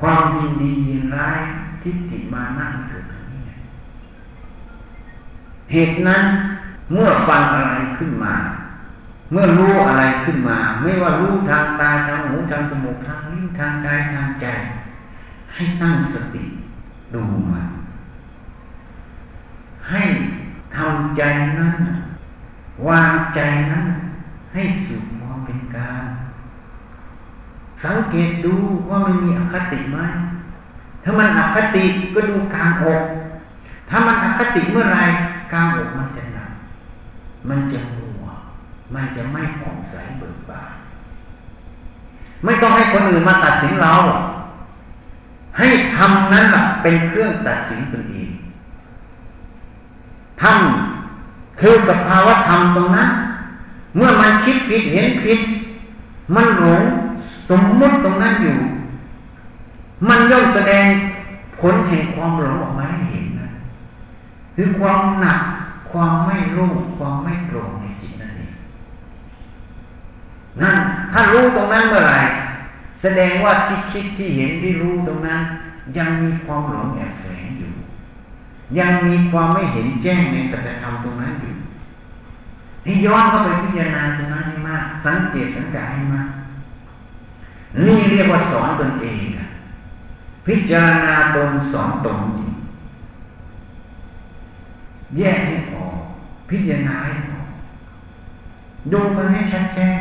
[0.00, 1.40] ความยินดียินร้าย
[1.82, 3.42] ทิฏฐิมานะเกิดตรงนี้
[5.72, 6.22] เหตุนั้น
[6.92, 8.34] เมื่อฟังอะไรขึ้นมา
[9.32, 14.46] เมื่อรู้อะไรขึ้นมา ไม่ว่ารู้ทางตาทางหูทางจมูกทางลิ้นทางกายทางใจ
[15.54, 16.44] ให้ตั้งสติ
[17.14, 17.81] ดูมัน
[19.90, 20.02] ให้
[20.76, 21.22] ทำใจ
[21.58, 21.74] นั้น
[22.88, 23.40] วางใจ
[23.70, 23.84] นั้น
[24.52, 26.04] ให้สุขมองเป็นกลาง
[27.84, 28.54] สังเกตดู
[28.88, 29.98] ว่ามันมีอคติไหม
[31.04, 33.02] ถ้ามันอคติก็ดูกลางอก
[33.88, 34.98] ถ้ามันอคติเมื่อไร
[35.52, 36.50] กลางอกมันจะหนัก
[37.48, 38.24] มันจะมัว
[38.94, 40.72] มันจะไม่ผ่องใสเบิกบาน
[42.44, 43.94] ไม่ต้องให้คนอื่นมาตัดสินเรา
[45.58, 46.46] ให้ทำนั้น
[46.82, 48.21] เป็นเครื่องตัดสินตนเอง
[50.42, 53.08] ทำคือสภาวะธรรมตรงนั้น
[53.96, 55.40] เมื่อมันคิดผิดเห็นผิด
[56.34, 56.82] มันหลง
[57.50, 58.56] สมมุติตรงนั้นอยู่
[60.08, 60.86] มันย่อมแสดง
[61.60, 63.26] ผลแห่งความหลงออกมาให้เห็น
[64.56, 65.40] คือความหนัก
[65.90, 68.52] ความไม่รู้ความไม่โปร่งในจิตนั่นเอง
[70.60, 70.76] นั่น
[71.12, 72.20] ถ้ารู้ตรงนั้นเมื่อไหร่
[73.00, 75.40] แสดงว่าที่คิดที่เห็นที่รู้ตรงนั้น
[75.96, 77.24] ยังมีความหลงแอบแฝ
[78.78, 81.52] ยังมีความไม่เห็นแจ้งในสัจธรรมตรงนั้นอยู่
[82.84, 86.28] ให้ย้อนเข้าไปพิจารณาตรงนั้นให้มาก สังเกตสังกาให้มาก
[87.86, 89.22] นี่เรียกว่าสอนตนเอง
[90.46, 92.52] พิจารณาตนสอนตนจริง
[95.16, 95.98] แยกให้ออก
[96.50, 97.48] พิจารณาให้ออก
[98.92, 99.98] ดูมันให้ชัดแจ้ง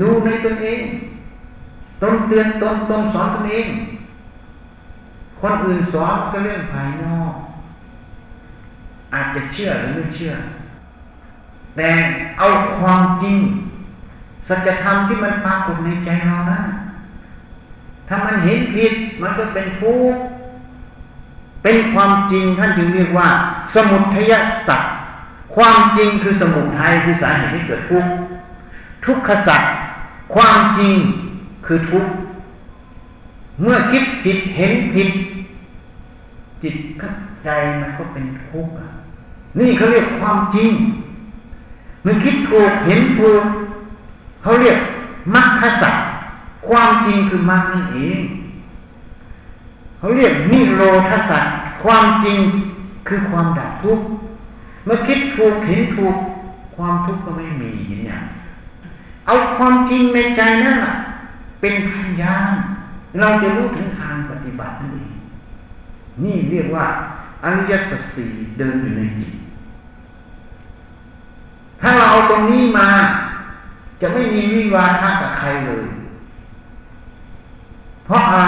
[0.00, 0.80] ดูในตนเอง
[2.02, 3.66] ตนเตือนตนตนสอนตนเอง
[5.46, 7.32] คนอื่นสอนก็เรื่องภายนอก
[9.14, 10.32] อาจจะเชื่อหรือไม่เชื่อ
[11.76, 11.90] แต่
[12.38, 12.46] เอา
[12.80, 13.36] ความจริง
[14.48, 16.64] สัจธรรมที่มันปรากฏในใจเรานั้น
[18.08, 20.20] ถ้ามันเห็นผิดมันก็เป็นทุกข์
[21.62, 23.28] เป็นความจริงท่านจึงเรียกว่า
[23.74, 24.32] สมุทัย
[24.68, 24.92] สัตว์
[25.56, 28.10] ความจริงคือสมุทัยคือสาเหตุที่เกิดทุกข์
[29.04, 29.72] ทุกขสัตว์
[30.34, 30.94] ความจริง
[31.66, 32.10] คือทุกข์
[33.62, 35.08] เมื่อคิดผิดเห็นผิด
[36.66, 37.48] จิตกับใจ
[37.80, 38.74] มันก็เป็นทุกข์
[39.58, 40.70] นี่เขาเรียกความจริง
[42.02, 43.44] เมื่อคิดถูกเห็นถูก
[44.42, 44.78] เขาเรียก
[45.34, 46.04] มรรคสัตว์
[46.68, 48.20] ความจริงคือมรรคนั่นเอง
[49.98, 52.38] เขาเรียกนิโรธสัตว์ความจริง
[53.08, 54.04] คือความดับทุกข์
[54.84, 56.16] เมื่อคิดถูกเห็นถูก
[56.76, 58.24] ความทุกข์ก็ไม่มีเห็นอย่าง
[59.26, 60.94] เอาความจริงในใจนั่นแหละ
[61.60, 62.52] เป็นพยาน
[63.20, 64.95] เราจะรู้ถึงทางปฏิบัตินั่น
[66.24, 66.86] นี่เรียกว่า
[67.44, 69.32] อริยสัจสี่เดินอยู่ในจิต
[71.80, 72.88] ถ้าเราเอาตรงนี้มา
[74.00, 75.86] จะไม่มีวิวาทะกับใครเลย
[78.04, 78.46] เพราะอะไร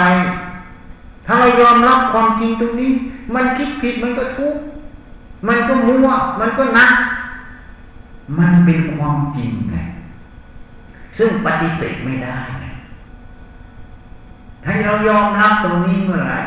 [1.25, 2.91] ถ้าเรายอมรับความจริงตรงนี้
[3.35, 4.61] มันคิดผิดมันก็ทุกข์
[5.47, 6.07] มันก็มัว
[6.39, 6.91] มันก็นัก
[8.37, 9.75] มันเป็นความจริงไง
[11.17, 12.63] ซึ่งปฏิเสธไม่ได้ไง
[14.63, 16.39] ถ้าเรายอมรับตรงนี้เมื่อไหร่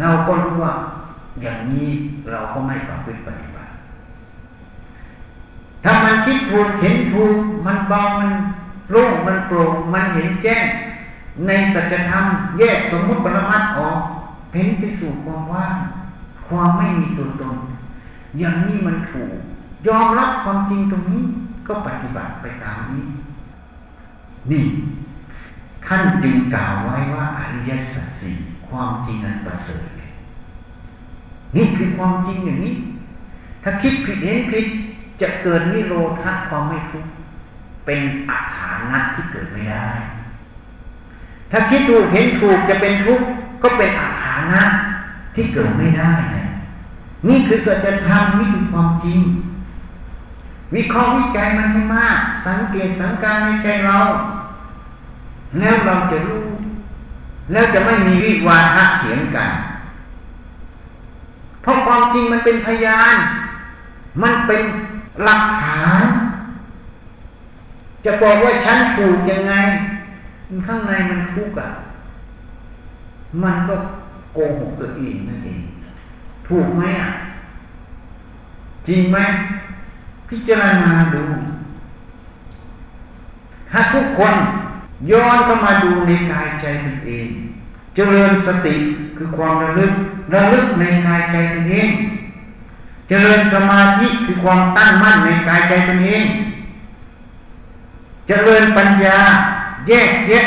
[0.00, 0.74] เราก็รู้ว่า
[1.40, 1.88] อย่างนี้
[2.30, 3.70] เราก็ไม่ประพฤติปฏิบัติ
[5.84, 8.30] ถ้ามันคิดถูกเห็นถูกมันเบามัน
[8.90, 10.64] โล่งมันโปร่งมันเห็นแจ้ง
[11.46, 12.24] ในสัจธรรม
[12.58, 13.98] แยกสมมุติปรมัตออก
[14.50, 15.74] เพ้นไปสู่ความว่าง
[16.48, 17.56] ความไม่มีตัวตน
[18.38, 19.32] อย่างนี้มันถูก
[19.88, 21.22] ยอมรับความจริงตรงนี้
[21.66, 23.04] ก็ปฏิบัติไปตามนี้
[24.50, 24.64] นี่
[25.86, 28.36] ท่านจึงกล่าวไว้ว่าอริยสัจสี่
[28.70, 29.84] ความจริงนั้นประเสริฐ
[31.56, 32.74] นี่คือความจริงอย่างนี้
[33.62, 34.66] ถ้าคิดผิดเห็นผิด
[35.20, 37.10] จะเกิดนิโรธะความไม่ทุกข์
[37.86, 38.00] เป็น
[38.30, 39.88] อาถานะที่เกิดไม่ได้
[41.50, 43.26] ถ้าคิดถูกเห็นถูกจะเป็นทุกข์
[43.62, 44.62] ก็เป็นอาถานะ
[45.34, 46.46] ที่เกิดไม่ได้นะ
[47.28, 49.20] นี่คือสัจธรรมนี่คือความจริง
[50.74, 53.98] วิเคราะห์วิจัยมันให้มาก สังเกตสังการในใจเรา
[55.58, 56.47] แล้วเราจะรู้
[57.52, 59.50] แล้วจะไม่มีวิวาทะเถียงกัน
[61.62, 63.16] เพราะความจริงมันเป็นพยาน
[64.22, 64.62] มันเป็น
[65.24, 66.02] หลักฐาน
[68.04, 69.52] จะบอกว่าฉันถูกยังไง
[70.66, 71.70] ข้างในมันทุกข์อะ
[73.42, 73.74] มันก็
[74.32, 75.62] โกหกตัวเองนั่นเอง
[76.48, 77.10] ถูกไหมอะ
[78.86, 79.18] จริงไหม
[80.28, 81.24] พิจารณาดู
[83.70, 84.34] ถ้าทุกคน
[85.10, 87.28] ย้อนเข้ามาดูในกายใจตนเอง
[87.94, 88.76] เจริญสติ
[89.16, 89.92] คือความระลึก
[90.34, 91.88] ระลึกในกายใจตนเอง
[93.08, 96.24] เจริญสมาธิคือความตั้งมั่นในกายใจตนเอง
[98.28, 99.18] เจริญปัญญา
[99.88, 100.46] แยกแยะ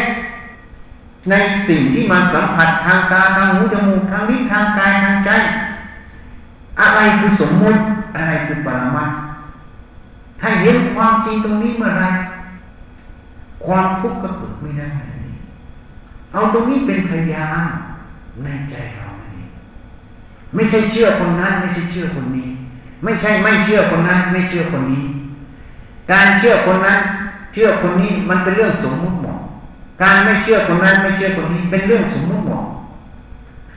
[1.29, 1.33] ใน
[1.67, 5.29] สิ่งที่มาสัมผัสทางตาทางหูจมูกทางลิ้นทางกายทางใจ
[6.81, 7.79] อะไรคือสมมุติ
[8.15, 9.09] อะไรคือปรมัต
[10.39, 12.03] ถ้าเห็นความจริงตรงนี้เมื่อไร
[13.65, 14.91] ความทุกข์ก็เกิดไม่ได้
[16.34, 17.63] เอาตรงนี้เป็นพยาน
[18.43, 19.47] ในใจเราเอง
[20.56, 22.50] ไม่ใช่เชื่อคนนั้น ไม่ใช่เชื่อคนนี้
[23.04, 25.06] ไม่ใช่ไม่เชื่อคนนั้น ไม่เชื่อคนนี้
[26.12, 27.00] การเชื่อคนนั้น
[27.54, 29.38] เชื่อคนนี้มันเป็นเรื่องสมมุติหมด
[30.02, 32.63] การไม่เชื่อคนนั้น ไม่เชื่อคนนี้ เป็นเรื่องสมมุติหมด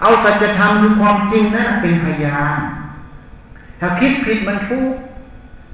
[0.01, 2.59] เอาสัจธรรมคือความจริงนั้นเป็นพยาน
[3.81, 4.99] ถ้าคิดผิดมันทุกข์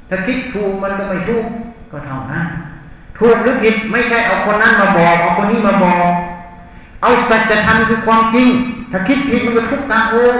[0.09, 1.51] ถ้าคิดถูกมันก็ไม่ทุกข์
[1.90, 2.46] ก็เท่านั้น
[3.20, 6.11] ถูกหรือผิดไม่ใช่เอาคนนั้นมาบอกเอาคนนี้มาบอก
[7.02, 8.48] เอาสัจธรรมคือความจริง
[8.90, 10.37] ถ้าคิดผิดมันก็ทุกข์กลางอก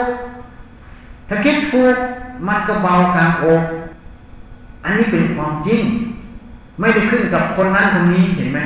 [1.29, 1.97] ถ้าคิดถูก
[2.47, 3.63] มันก็เบากลางอก
[4.85, 5.81] อันนี้เป็นความจริง
[6.81, 8.61] ไม่ได้ขึ้นกับคนนั้นคนนี้เห็นไหม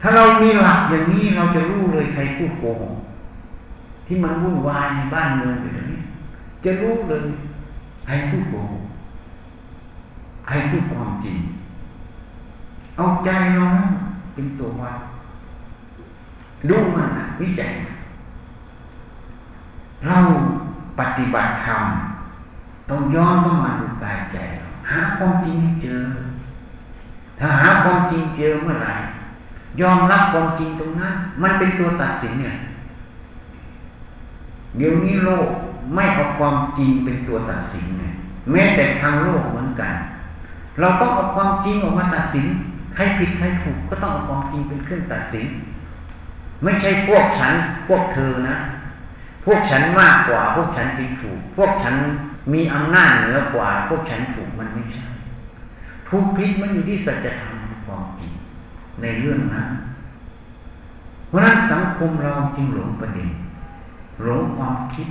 [0.00, 2.94] ถ้าเรามีหลักอย่างนี้เราจะรู้เลยใครพูดโกหก
[4.06, 6.00] ที่มันวุ่นวายในบ้านเมืองอย่างนี้
[6.64, 7.24] จะรู้เลย
[8.04, 8.84] ใครพูดโกหก
[10.46, 11.36] ใครพูดความจริง
[12.96, 13.84] เอาใจเรานะ
[14.34, 14.96] เป็นตัววัด
[16.68, 17.72] ดูมันนวิจัย
[20.06, 20.18] เรา
[20.98, 21.82] ปฏิบัติธรรม
[22.88, 26.02] ต้องย้อนเข้ามาดูกายใจเราหาความจริงให้เจอ
[27.38, 28.94] ถ้าหาความจริงเจอเมื่อไหร่
[29.80, 32.56] ยอมรับความจริงตรงนั้น มันเป็นตัวตัดสินเนี่ย
[34.76, 35.48] เดี๋ยวนี้โลก
[35.94, 38.12] ไม่เอาความจริงเป็นตัวตัดสินเนี่ย
[38.50, 39.92] แม้แต่ทางโลกเหมือนกัน
[40.80, 42.46] เราต้องเอาความจริงออกมาตัดสิน
[42.94, 45.46] ใครผิดใครถูกก็ต้องเอาความจริงเป็นเครื่องตัดสิน
[46.62, 47.52] ไม่ใช่พวกฉัน
[47.88, 48.56] พวกเธอนะ
[49.44, 51.94] พวกฉันมากกว่า พวกฉันจริงถูก พวกฉัน
[52.52, 55.04] มีอำนาจเหนือกว่า พวกฉันถูกมันไม่ใช่
[56.08, 58.32] ถูกผิดมันอยู่ที่สัจธรรมความจริง
[59.02, 59.68] ในเรื่องนั้น
[61.28, 63.28] เพราะนั้นสังคมเราจึงหลงประเด็น
[64.22, 65.08] หลงความคิด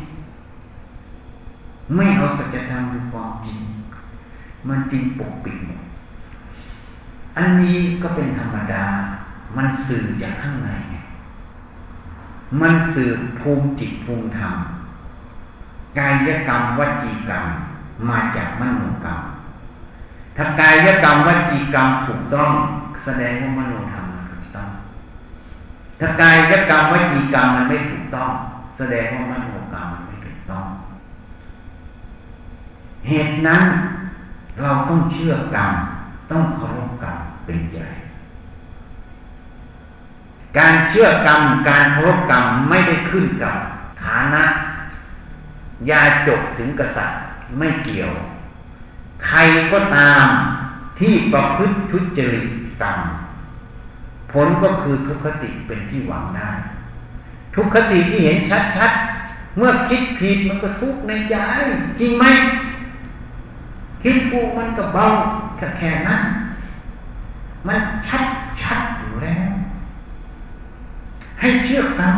[1.95, 3.57] ไม่เอาสัจธรรมคือความจริง
[4.67, 5.82] มันจริงปกปิดหมด
[7.37, 8.85] อันนี้ก็เป็นธรรมดา
[9.57, 10.95] มันสื่อจากข้างในไง
[12.61, 14.53] มันสื่อภูมิจิตภูมิธรรม
[15.99, 17.45] กายกรรมวจีกรรม
[18.09, 19.19] มาจากมโนกรรม
[20.37, 22.51] ถ้ากายกรรมวจีกรรมถูกต้อง
[23.03, 24.69] แสดงว่ามโนธรรมถูกต้อง
[25.99, 26.37] ถ้ากาย
[26.69, 28.29] กรรมวจีกรรมมันไม่ถูกต้อง
[28.77, 30.65] แสดงว่ามโนกรรมมันไม่ถูกต้อง
[33.07, 33.63] เหตุนั้น
[34.61, 35.73] เราต้องเชื่อกรรม
[36.33, 37.89] ต้องเคารพกรรมเป็นใหญ่
[40.57, 43.55] การเชื่อกรรมการเคารพกรรมไม่ได้ขึ้นกับ
[44.03, 44.43] ฐานะ
[45.89, 47.21] ยาจบถึงกษัตริย์
[47.57, 48.11] ไม่เกี่ยว
[49.25, 49.39] ใคร
[49.71, 50.25] ก็ตาม
[50.99, 52.47] ที่ประพฤติทุจริต
[52.83, 56.51] ต่ำผลก็คือทุกขติเป็นที่หวังได้
[57.55, 58.37] ทุกขติที่เห็น
[58.77, 61.35] ชัดๆ เมื่อคิดผิดมันก็ทุกข์ในใจ
[61.99, 62.25] จริงไหม
[64.03, 65.05] คิดกูมันก็เบา
[65.63, 66.21] แค่แค่นั้น
[67.67, 68.25] มันชัด
[68.61, 69.49] ชัดอยู่แล้ว
[71.39, 72.17] ให้เชื่อกรรม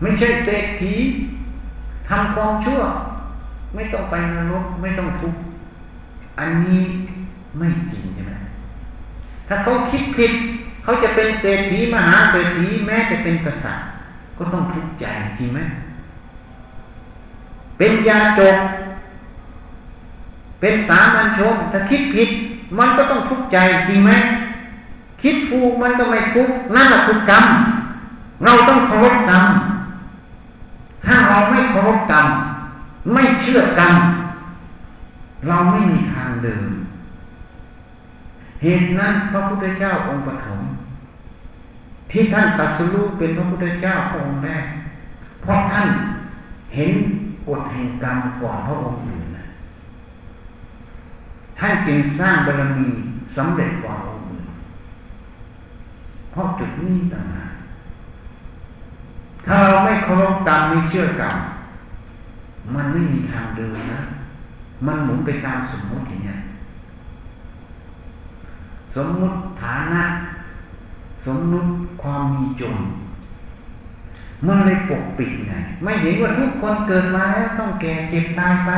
[0.00, 0.94] ไม่ใช่เศรษฐี
[2.08, 2.80] ทำความชั่ว
[3.74, 5.40] ไม่ต้องไปนรกไม่ต้องทุกข์
[6.38, 6.82] อันนี้
[7.58, 8.32] ไม่จริงใช่ไหม
[9.48, 10.32] ถ้าเขาคิดผิด
[10.82, 13.86] เขาจะเป็นเศรษฐีมหาเศรษฐีแม้จะเป็นกษัตริย์
[14.38, 15.04] ก็ต้องทุกข์ใจ
[15.38, 15.60] จริงไหม
[17.78, 18.56] เป็นยาจก
[20.66, 22.28] เป็นสามัญชนถ้าคิดผิด
[22.78, 23.56] มันก็ต้องทุกข์ใจ
[23.88, 24.10] จริงไหม
[25.22, 27.44] คิดถูกมันก็ไม่ทุกข์นั่นแหละคือกรรม
[28.44, 29.44] เราต้องเคารพกรรม
[31.06, 32.26] ถ้าเราไม่เคารพกรรม
[33.12, 33.94] ไม่เชื่อกรรม
[35.48, 36.68] เราไม่มีทางเดิน
[38.62, 40.60] เหตุนั้นพระพุทธเจ้าองค์ปฐม
[42.10, 44.64] ที่ท่านตัดสู้เป็นพระพุทธเจ้าองค์แรก
[45.42, 45.88] เพราะท่าน
[46.74, 46.92] เห็น
[47.46, 49.25] กฎแห่งกรรมก่อนพระองค์อื่น
[51.58, 52.88] ท่านจึงสร้างบารมี
[53.36, 54.46] สำเร็จก่อนองค์อื่น
[56.30, 57.52] เพราะจุดนี้ต่างหาก
[59.46, 61.36] ถ้าเราไม่เคารพกรรมไม่เชื่อกรรม
[62.74, 64.00] มันไม่มีทางเดินนะ
[64.86, 66.38] มันหมุนไปตามสมมติอย่างเงี้ย
[68.94, 70.04] สมมุติฐานะ
[71.26, 71.70] สมมุติ
[72.02, 72.76] ความมีจน
[74.46, 78.70] มันเลยปกปิดไง ไม่เห็นว่าทุกคนเกิดมาแล้วต้องแก่เจ็บตายไป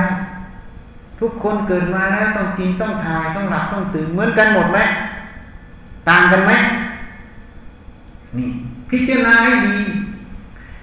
[1.20, 4.78] ทุกคนเกิดมาแล้วต้องกินต้องทายต้องหลับต้องตื่นเหมือนกันหมดไหม
[6.08, 6.52] ต่างกันไหม
[8.36, 8.48] นี่
[8.90, 9.76] พิจารณาให้ดี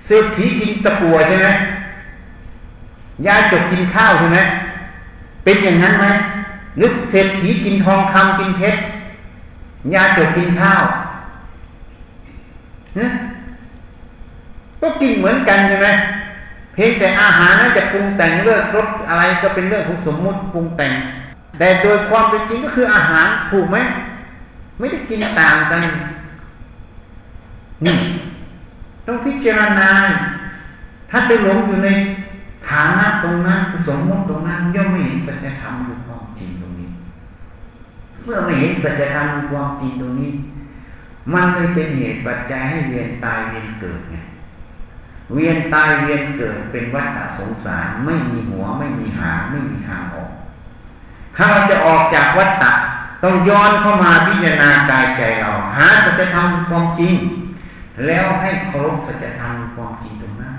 [0.06, 1.48] เศรษฐีกินตะปัวใช่ไหม
[3.26, 4.39] ยาจกกินข้าวใช่ไหม
[5.43, 6.06] เป็นอย่างนั้นไหม
[6.78, 8.80] หรือเศรษฐีกินทองคำกินเพชร
[9.93, 10.84] ยาจกกินข้าว
[13.00, 13.08] นะ
[14.82, 15.88] ก็กินเหมือนกันใช่ไหม
[16.76, 20.94] เพียงแต่อาหารนั้นจะปรุงแต่งเลือกรสอะไรก็เป็นเรื่องของสมมุติปรุงแต่ง
[21.60, 23.78] แต่โดยความเป็นจริงก็คืออาหารถูกไหม
[24.80, 25.80] ไม่ได้กินต่างกัน
[27.86, 27.98] นี่
[29.06, 29.90] ต้องพิจารณา
[31.12, 31.90] ถ้าไปหลงอยู่ใน
[32.70, 36.90] ฐานะตรงนั้นสมมติตรงนั้นย่อมไม่เห็นสัจธรรมคือความจริงตรงนี้
[38.24, 40.32] เมื่อไม่เห็นสัจธรรมคือความจริงตรงนี้
[41.34, 44.18] มันเลยเป็นเหตุปัจจัยให้เวียนตายเวียนเกิดไง
[45.34, 50.32] เวียนตายเวียนเกิดเป็นวัฏสงสารไม่มีหัวไม่มีหางไม่มีทางออก
[51.36, 52.74] ถ้าเราจะออกจากวัฏฏะ
[53.24, 57.14] ต้องย้อนเข้ามาพิจารณากายใจเรา หาสัจธรรมความจริง
[58.06, 60.56] แล้วให้เคารพสัจธรรมความจริงตรงนั้น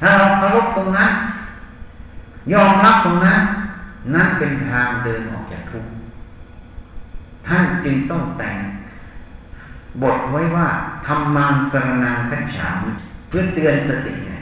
[0.00, 1.10] ถ้าเราเคารพตรงนั้น
[2.52, 3.38] ยอมรับตรงนั้น
[4.14, 5.90] นั่นเป็นทางเดินออกจากทุกข์
[7.46, 8.56] ท่านจึงต้องแต่ง
[10.02, 10.68] บทไว้ว่า
[11.06, 12.80] ทำมังสรนังคัจฉาม
[13.28, 14.32] เพื่อเตือนสติไง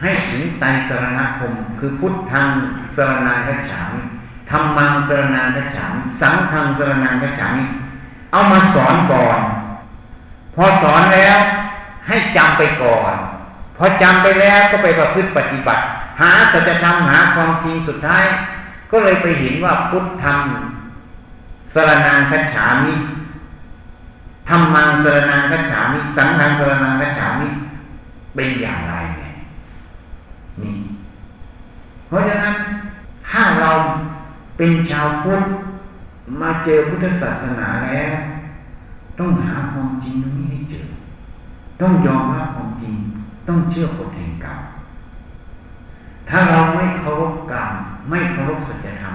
[0.00, 2.48] ให้ถึงไตสรณคม คือพุทธัง
[2.96, 3.92] สรนังคัจฉาม
[4.50, 7.54] ทำมังสรนังคัจฉามสังฆังสรนังคัจฉาม
[8.32, 9.38] เอามาสอนก่อน
[10.54, 11.38] พอสอนแล้ว
[12.08, 13.14] ให้จำไปก่อน
[13.76, 15.84] พอจำไปแล้วก็ไปประพฤติปฏิบัติ
[16.20, 18.24] หาสัจธรรมหาความจริงสุดท้าย
[18.92, 20.38] ก็เลยไปเห็นว่าพุทธธรรม
[21.74, 22.94] สรนังคัจฉามิ
[24.50, 27.48] ธรรมังสรนังคัจฉามิสังฆังสรนังคัจฉามิ
[28.34, 29.24] เป็นอย่างไรไง
[30.62, 30.76] นี่
[32.08, 32.54] เพราะฉะนั้น
[33.28, 33.70] ถ้าเรา
[34.56, 35.42] เป็นชาวพุทธ
[36.40, 38.12] มาเจอพุทธศาสนาแล้ว
[39.18, 40.86] ต้องหาความจริงตรงนี้ให้เจอ
[41.80, 42.94] ต้องยอมรับความจริง
[43.48, 44.58] ต้องเชื่อกฎแห่งกรรม
[46.28, 47.70] ถ้าเราไม่เคารพกรรม
[48.10, 49.14] ไม่เคารพสัจธรรม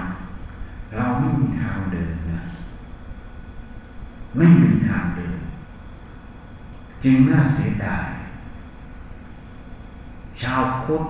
[0.96, 2.14] เราไม่มีทางเดิน
[4.36, 5.38] ไม่มีทางเดิน
[7.02, 8.06] จึงน่าเสียดาย
[10.40, 11.04] ชาวพุทธ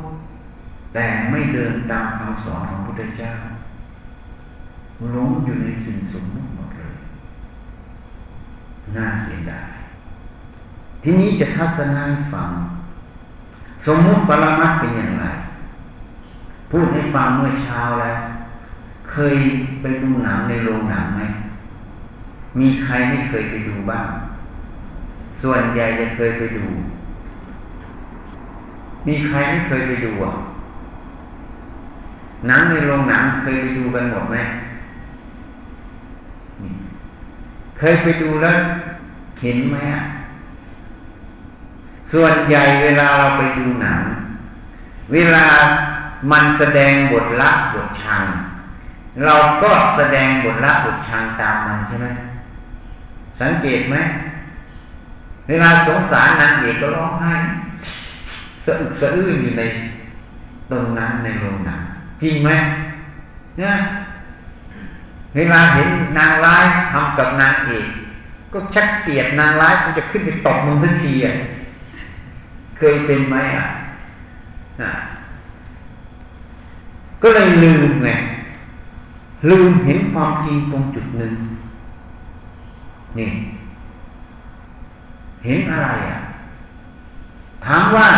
[0.94, 3.32] แต่ไม่เดินตามคำสอนของพระพุทธเจ้า
[5.12, 6.96] หลงอยู่ในสิ่งสมมติหมดเลย
[8.96, 9.70] น่าเสียดาย
[11.02, 12.50] ทีนี้จะทัศนาให้ฟัง
[13.86, 15.26] สมมุติปรมัตเป็นอย่างไร
[16.70, 18.18] พูดให้ฟังเมื่อเช้าแล้ว
[19.10, 19.36] เคย
[19.80, 21.22] ไปดูหนังในโรงหนังไหม
[22.58, 24.08] มีใครไม่เคยไปดูบ้าง
[25.42, 26.64] ส่วนใหญ่จะเคยไปดู
[29.06, 30.34] มีใครไม่เคยไปดูอะ
[32.46, 34.36] หนังในโรงหนังเคยไปดูกันหมดไหม
[37.78, 38.58] เคยไปดูแล้ว
[39.40, 40.02] เห็นไหมอะ
[42.12, 44.00] ส่วนใหญ่เวลาเราไปดูหนัง
[45.12, 45.44] เวลา
[46.30, 48.24] มันแสดงบทละบทชัง
[49.24, 52.06] เราก็แสดงบทละบทชังตามมันใช่ไหม
[53.40, 53.96] สังเกตไหม
[55.48, 57.34] เวลาสงสารนางเอกก็ร้องไห้
[58.64, 59.62] สะอึกสะอื้นอยู่ใน
[60.70, 61.80] ตรงนั้นในโรงหนัง
[62.22, 62.50] จริงไหม
[63.58, 63.74] เนี่ย
[65.34, 67.86] เวลาเห็นนางร้ายทำกับนางเอก
[68.52, 71.34] ก็ชักเกลียดนางร้ายมันจะขึ้นไปตบมือสักทีอะ
[72.78, 73.66] เคยเป็นไหมอะ
[77.22, 78.10] ก็เลยลืมไง
[79.50, 81.32] ลืมเห็นความจริงตรงจุดหนึ่ง
[83.18, 83.30] นี่
[85.44, 86.20] เห็นอะไรอะ
[87.64, 88.08] ถามว่า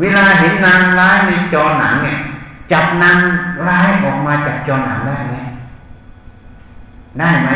[0.00, 2.18] เวลาเห็นนางร้ายในจอหนังเนี่ย
[2.72, 3.18] จับนาง
[3.66, 5.34] ร้ายออกมาจากจอหนังได้ไหม
[7.20, 7.50] ได้ไหม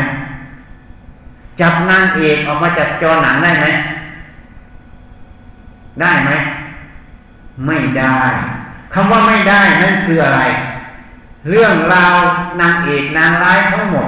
[1.59, 3.65] จับนางเอกออกมาจากจอหนังได้ไหม
[6.01, 6.31] ได้ไหม
[7.65, 8.17] ไม่ได้
[8.93, 10.41] คำว่าไม่ได้นั่นคืออะไร
[11.49, 12.15] เรื่องราว
[12.61, 14.07] นางเอกนางร้ายทั้งหมด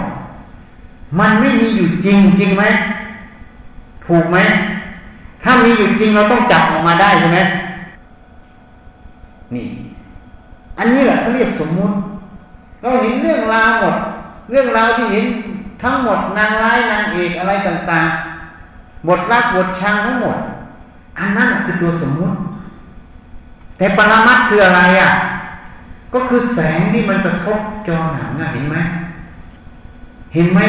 [1.19, 2.63] มันไม่มีอยู่จริงจริงไหม
[4.05, 4.37] ถูกไหม
[5.43, 7.39] ถ้ามีอยู่จริงเราต้องจับออกมาได้ใช่ไหม
[9.55, 9.67] นี่
[10.77, 11.95] อันนี้แหละเขาเรียกสมมุติ
[12.81, 13.95] เราเห็นเรื่องราวหมด
[14.51, 15.25] เรื่องราวที่เห็น
[15.83, 20.37] ทั้งหมดนางร้ายนางเอกอะไรต่างๆบทรักบทชังทั้งหมด
[21.19, 22.35] อันนั้นคือตัวสมมุติ
[23.77, 25.11] แต่ปรมัตคืออะไรอะ
[26.13, 27.57] ก็คือแสงที่มันกระทบ
[27.87, 28.77] จอหนังเห็นไหม
[30.33, 30.59] เห็นไหม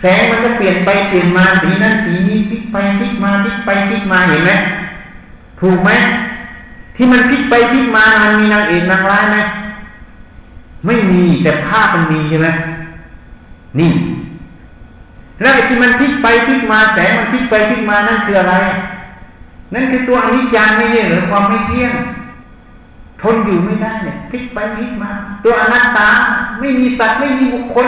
[0.00, 4.52] แสงมันจะเปลี่ยนไปเปลี่ยนมาสีนั้นสีนี้พลิกไปพลิกมาพลิกไปพลิกมาเห็นไหม
[5.60, 5.90] ถูกไหม
[6.96, 9.36] ที่มันพลิกไปพลิกมามันมีนางเอกนางร้ายไหม
[10.86, 12.48] ไม่มีแต่ภาพมันมีใช่ไหม
[13.78, 13.92] นี่
[15.40, 18.54] แล้วไอ้ที่มันพลิกไปพลิกมาแสงมันพลิกไปพลิกมานั่นคืออะไร
[19.74, 21.92] นั่นคือตัวอนิจจังไม่ใช่หรือความไม่เที่ยง
[23.22, 25.10] ทนอยู่ไม่ได้เนี่ยพลิกไปพลิกมา
[25.44, 26.08] ตัวอนัตตา
[26.60, 27.86] ไม่มีสัตว์ไม่มีบุคคล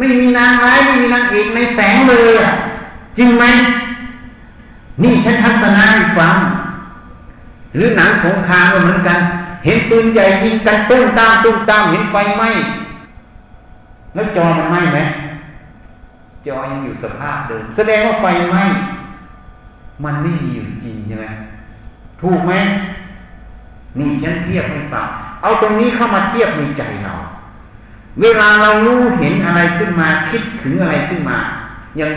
[0.00, 2.52] ไม่มีนางร้ายไม่มีนางเอกในแสงเลยอะ
[3.18, 3.44] จริงไหม
[5.02, 6.36] นี่ฉันทัศนาให้ฟัง
[7.74, 9.18] หรือหนังสงครามก็เหมือนกัน
[9.64, 12.44] เห็นปืนใหญ่ยิงกันตุ้มตามตุ้มตามเห็นไฟไหม
[14.14, 14.98] แล้วจอมันไหมไหม
[16.46, 18.56] จอยังอยู่สภาพเดิมแสดงว่าไฟไหม
[20.04, 21.26] มันไม่มีอยู่จริงใช่ไหม
[22.20, 22.52] ถูกไหม
[23.98, 25.06] นี่ฉันเทียบให้ฟัง
[25.42, 27.14] เอาตรงนี้เข้ามาเทียบในใจเรา
[28.20, 31.38] เวลาเรารู้เห็นอะไรขึ้นมา คิดถึงอะไรขึ้นมา
[31.96, 32.10] อย่าง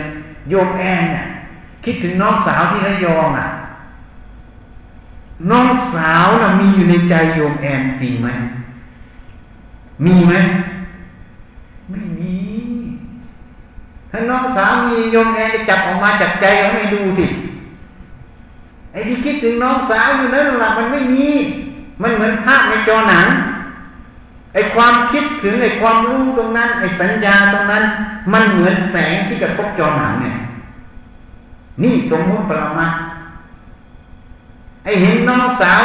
[0.48, 1.24] โยมแอนเนี่ย
[1.84, 3.48] คิดถึงน้องสาวที่ระยองอะ
[5.50, 8.28] น้องสาวน่ะมีอยู่ในใจโยมแอนจริงไหม
[10.04, 10.34] มีไหม
[11.90, 12.34] ไม่มี
[14.10, 17.26] ถ้าน้องสาวมีโยมแอนจะจับออกมาจากใจเขาไม่ดูสิ
[18.92, 21.26] ไอ้ที่คิดถึงน้องสาวอยู่นั้นหลัมันไม่มี
[22.02, 23.26] มันเหมือนภาพในจอหนัง
[24.54, 27.84] ไอ้ความคิดถึงไอ้ความรู้ตรงนั้น ไอ้สัญญาตรงนั้น
[28.32, 30.36] มันเหมือนแสงที่กระทบจอหนังเนี่ย
[31.82, 32.86] นี่สมมุติปรมา
[34.84, 35.82] ไอ้เห็นน้องสาว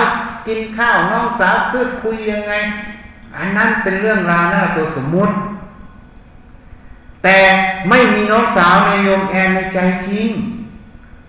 [0.47, 2.53] กินข้าวน้องสาวพูดคุยยังไง
[3.37, 5.33] อันนั้นเป็นเรื่องราวนั่นแหละตัวสมมุติ
[7.23, 7.37] แต่
[7.89, 10.27] ไม่มีน้องสาวในโยมแอนในใจจริง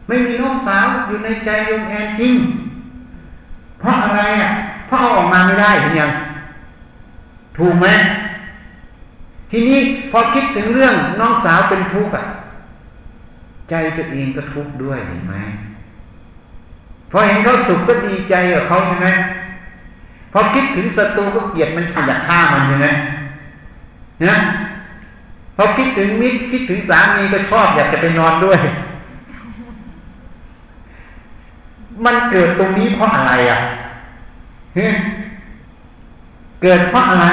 [0.09, 2.35] ไม่มีน้องสาวอยู่ในใจโยมแอนจริง
[3.81, 4.51] เพราะอะไรอะ
[4.87, 6.11] เพราะเอาออกมาไม่ได้เห็นยัง
[7.57, 7.87] ถูกไหม
[9.51, 9.79] ทีนี้
[10.11, 12.25] พอคิดถึงเรื่องน้องสาวเป็นทุกข์อะ
[13.71, 15.35] ใจตัวเองก็ทุกข์ด้วยเห็นไหม
[17.11, 19.09] พอเห็นเขาสุขก็ดีใจกับเขาใช่ไหม
[20.33, 22.89] พอคิดถึงศัตรูก็เกลียดมันอยากฆ่ามันใช่ไหม
[24.25, 24.37] นะ
[25.57, 28.59] พอคิดถึงมิตรคิดถึงสามีก็ชอบอยากจะไปนอนด้วย
[32.05, 33.61] มันเกิดตรงนี้เพราะอะไรอะ
[36.63, 37.29] เกิดเพราะอะไร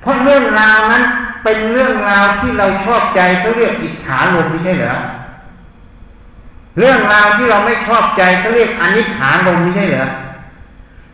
[0.00, 1.04] เพราะเรื่องราวนั้น
[1.44, 4.98] เป็นเรื่องราวที่เราชอบใจเขาเรียกอิทธาลมไม่ใช่เหรอ
[6.78, 10.08] เรื่องราวที่เราไม่ชอบใจเขาเรียกอนิจฐานลมไม่ใช่เหรอ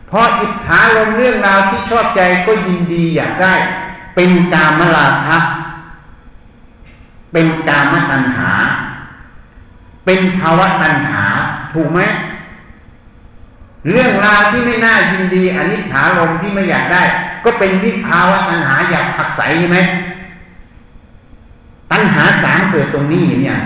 [0.07, 3.53] เพออิทธาลมเรื่องราวที่ชอบใจก็ยินดีอยากได้
[4.15, 5.37] เป็นกามราคะ
[7.31, 8.51] เป็นกามตัณหา
[10.05, 11.23] เป็นภาวะตัณหา
[11.73, 11.99] ถูกไหม
[13.89, 17.03] เรื่องราวที่ไม่น่ายินดีอนิจฐาลมที่ไม่อยากได้
[17.43, 19.79] ก็เป็นวิภาวะตัณหาอยากผักใสใช่ไหม
[21.91, 23.57] ตัณหาสามเกิดตรงนี้เนี่ย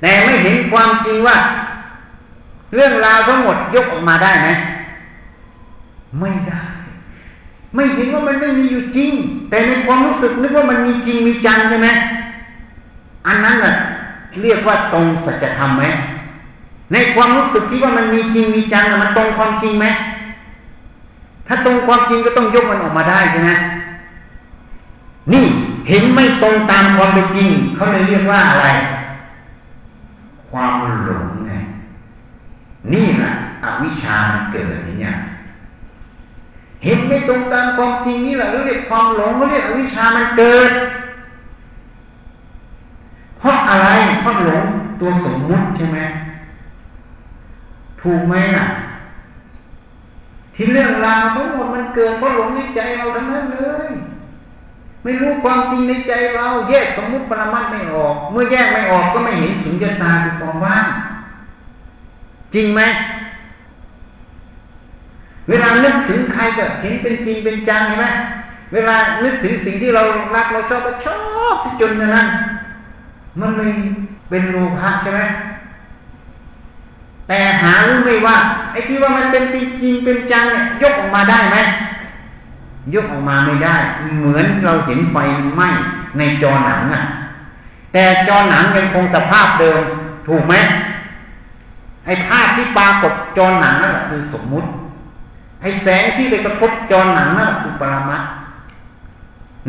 [0.00, 1.36] แต่ไม่เห็นความจริงว่า
[2.74, 4.48] เรื่องราวทั้งหมดยกออกมาได้ไหม
[6.20, 6.64] ไม่ได้
[7.74, 9.10] ไม่เห็นว่ามันไม่มีอยู่จริง
[9.50, 11.88] แต่ในความรู้สึกนึกว่ามันมีจริงมีจังใช่ไหม
[13.26, 13.74] อันนั้นน่ะ
[14.42, 15.84] เรียกว่าตรงสัจธรรมไหม
[16.92, 19.86] ในความรู้สึกที่ว่ามันมีจริงมีจังมันตรงความจริงไหม
[21.46, 23.50] ถ้าตรงความจริงก็ต้องยกมันออกมาได้ใช่ไหม
[25.32, 25.44] นี่
[25.88, 28.66] เห็นไม่ตรงตามความเป็นจริง เขาเลยเรียกว่าอะไร
[30.50, 30.72] ความ
[31.04, 31.52] หลงไง
[32.92, 33.34] นี่แหละ
[33.64, 35.12] อวิชามันเกิดอย่างนี้
[36.84, 40.70] เห็นไม่ตรงตามความจริงนี่แหละเราเรียกความหลงเขาเรียกอวิชามันเกิด
[43.38, 43.88] เพราะอะไร
[44.20, 44.64] เพราะหลง
[45.00, 45.98] ตัวสมมุติใช่ไหม
[48.06, 48.66] ถูกไหมอะ
[50.54, 53.90] ที่เรื่องราวทั้งหมดมันเกิดเพราะหลงในใจเราทั้งนั้นเลย
[55.02, 60.86] ไม่รู้ความจริงในใจเรา แยกสมมุติปรมัตไม่ออก เมื่อแยกไม่ออกก็ไม่เห็นสุญญตาคือความว่าง
[62.54, 62.80] จริงไหม
[65.48, 68.06] เวลานึกถึงใครก็เห็นเป็นจริงเป็นจังเห็นไหม
[68.72, 70.02] เวลานึกถึงสิ่งที่เรา
[70.34, 71.18] รักเราชอบก็ชอ
[71.54, 72.28] บจนนั้น
[73.40, 73.72] มันเลย
[74.30, 75.20] เป็นโลภะใช่ไหม
[77.28, 78.36] แต่หารู้ไม่ว่า
[78.72, 81.56] ไอ้ที่ว่ามันเป็นจริงเป็นจังเนี่ยยกออกมาได้ไหม
[82.94, 83.76] ยกออกมาไม่ได้
[84.18, 85.16] เหมือนเราเห็นไฟ
[85.54, 85.68] ไหม้
[86.18, 87.02] ในจอหนังอะ
[87.92, 89.80] แต่จอหนังยังคงสภาพเดิม
[90.28, 90.54] ถูกไหม
[92.04, 94.68] ไอ้ภาพที่ปรากฏจอหนังนั่นแหละคือสมมุติ
[95.60, 98.22] ไอ้แสงที่ไปกระทบจอหนังนั่นแหละคือปรมัต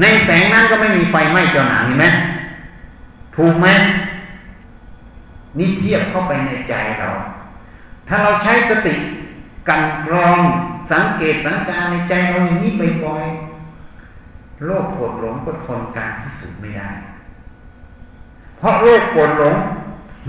[0.01, 2.07] ในแสงนั้นก็ไม่มีไฟไหม้จอหนังเห็นไหม
[3.35, 3.67] ถูกไหม
[5.57, 7.09] นี่เทียบเข้าไปในใจเรา
[8.07, 8.95] ถ้าเราใช้สติ
[9.67, 10.39] กันกรอง
[10.91, 12.71] สังเกตสังการในใจเราอย่างนี้
[13.05, 16.89] บ่อยๆโลกโกรธหลงก็ทนการพิสูจน์ไม่ได้
[18.57, 19.55] เพราะโลกโกรธหลง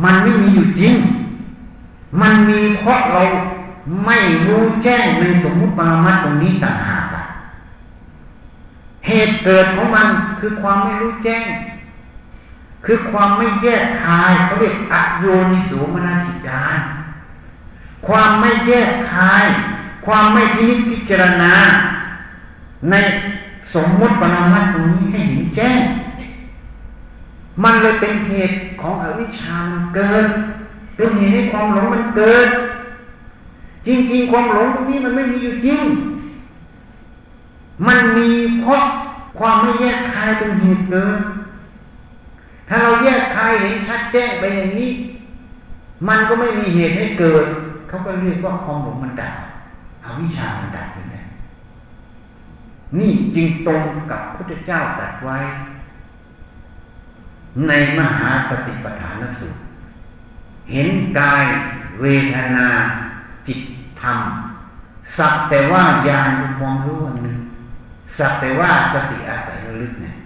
[0.05, 0.95] มันไม่มีอยู่จริง
[2.21, 3.23] มันมีเพราะเรา
[4.07, 7.07] ไม่รู้แจ้งในสมมุติปรมัตตรงนี้ต่างหาก
[9.07, 10.09] เหตุเกิดของมัน
[10.41, 11.45] คือความไม่รู้แจ้ง
[12.85, 16.79] คือความไม่แยกคายเขาเรียกอโยนิสูมนาสิการ
[18.07, 19.47] ความไม่แยกคาย
[20.07, 21.55] ความไม่พินิจพิจารณา
[22.91, 22.95] ใน
[23.75, 25.81] สมมติปรมัตตรงนี้ให้เห็นแจ้ง
[27.63, 30.27] มันเลยเป็นเหตุของอวิชชามันเกิด
[30.97, 32.49] เป็นเหตุให้ความหลงมันเกิด
[33.87, 35.83] จริง ๆ ความหลงตรงนี้มันไม่มีอยู่จริง
[37.87, 38.29] มันมี
[38.61, 38.83] เพราะ
[39.39, 41.19] ความไม่แยกคายเป็นเหตุเกิด
[42.69, 44.91] ถ้าเราแยกคายเห็นชัดแจ้งไปอย่างนี้
[46.09, 47.45] มันก็ไม่มีเหตุให้เกิด
[47.89, 49.35] เขาก็เรียกว่าความหลงมันดับ
[50.05, 51.25] อวิชามันดับไปเลย
[52.99, 55.39] นี่จึงตรงกับพระเจ้าตรัสไว้
[57.69, 59.61] ในมหาสติปัฏฐานสูตร
[60.73, 61.45] เห็นกาย
[62.01, 62.69] เวทนา
[63.47, 63.61] จิต
[64.01, 64.19] ธรรม
[65.17, 67.39] สักแต่ว่าญาณคือความรู้อันหนึ่ง
[68.19, 70.17] สักแต่ว่าสติอาศัยระลึกเนี่ย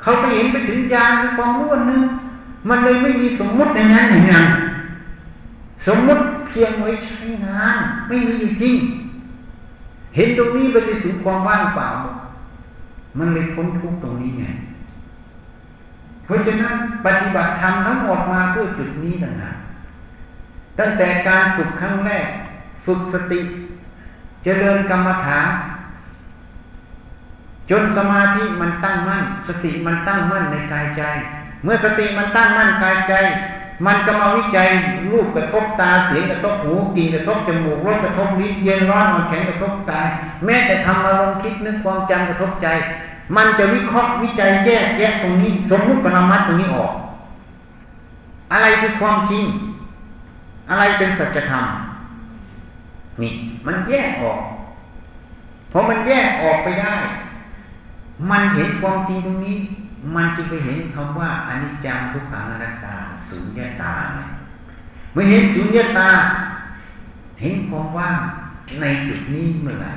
[0.00, 2.02] เขาไปเห็นไปถึงญาณคือความรู้อันหนึ่ง
[2.68, 4.46] มันเลยไม่มีสมมุติในนั้นอย่างนั้น
[5.86, 7.76] สมมุติเพียงไว้ใช้งาน
[8.08, 8.74] ไม่มีอยู่จริง
[10.16, 11.88] เห็นตรงนี้มันไปสู่ความว่างเปล่า
[13.18, 14.44] มันเลยพ้นทุกตรงนี้ไง
[16.24, 16.74] เพราะฉะนั้น
[17.04, 19.56] ปฏิบัติธรรมทั้งหมดมาเพื่อจุดนี้ต่างหาก
[20.78, 22.26] ตั้งแต่การฝึกครั้งแรก
[22.84, 23.40] ฝึกสติ
[24.44, 25.48] เจริญกรรมฐาน
[27.70, 31.02] จนสมาธิมันตั้งมั่น สติมันตั้งมั่นในกายใจ
[31.62, 33.14] เมื่อสติมันตั้งมั่นกายใจ
[33.84, 34.68] มันก็มาวิจัย
[35.12, 40.08] รูปกระทบตาเสียงกระทบหูกลิ่นกระทบจมูกรสกระทบลิ้นเย็นร้อนอ่อนแข็งกระทบกาย
[40.44, 42.66] แม้แต่ทำอารมณ์คิดนึกความจำกระทบใจ
[43.36, 46.92] มันจะวิเคราะห์วิจัยแยกแยะตรงนี้ สมมุติปรมัตตรงนี้ออก
[48.52, 49.44] อะไรคือความจริง
[50.70, 51.64] อะไรเป็นสัจธรรม
[53.22, 53.32] นี่
[53.66, 54.40] มันแยกออก
[55.72, 56.94] พอมันแยกออกไปได้
[58.30, 59.56] มันเห็นความจริงตรงนี้
[60.14, 62.96] มันจึงไปเห็นคำว่าอนิจจังทุกขังอนัตตา
[63.28, 63.94] สุญญาตา
[65.12, 66.08] เมื่อเห็นสุญญาตา
[67.40, 68.18] เห็นความว่าง
[68.80, 69.92] ในจุดนี้เมื่อไหร่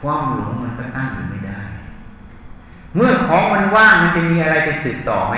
[0.00, 1.60] ความหลงมันก็ตั้งอยู่ไม่ได้
[2.96, 5.36] เมื่อของมันว่างมันจะมีอะไรไปสืบต่อไหม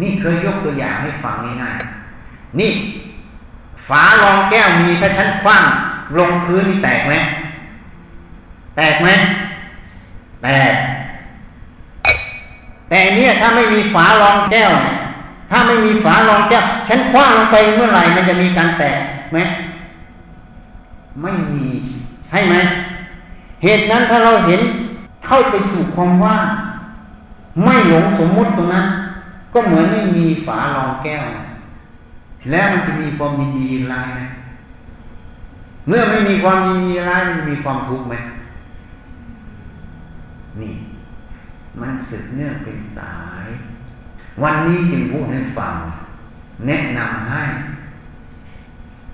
[0.00, 2.70] นี่เคยยกตัวอย่างให้ฟังง่ายๆ นี่
[3.88, 5.64] ฝารองแก้วมีถ้าฉันคว้าง
[6.18, 7.14] ลงพื้นนี่แตกไหม
[8.76, 9.08] แตกไหม
[10.42, 10.74] แตก
[12.88, 14.70] แต่เนี่ยถ้าไม่มีฝารองแก้ว
[15.50, 19.00] ถ้าไม่มีฝารองแก้วฉันคว้างลงไปเมื่อไหร่มันจะมีการแตก
[19.32, 19.38] ไหม
[21.22, 21.66] ไม่มี
[22.28, 22.56] ใช่ไหม
[23.62, 24.60] เหตุนั้นถ้าเราเห็น
[25.26, 26.46] เข้าไปสู่ความว่าง
[27.64, 28.86] ไม่หลงสมมุติตรงนั้น
[29.52, 31.24] ก็เหมือนไม่มีฝารองแก้ว
[32.50, 34.20] แล้วมันจะมีความยินดีร้ายไหม
[35.88, 38.14] เมื่อไม่มีความยินดีร้ายมันมีความทุกข์ไหม
[40.60, 40.74] นี่
[41.80, 43.46] มันสืบเนื่องเป็นสาย
[44.42, 45.74] วันนี้จึงพูดให้ฟัง
[46.66, 47.42] แนะนำให้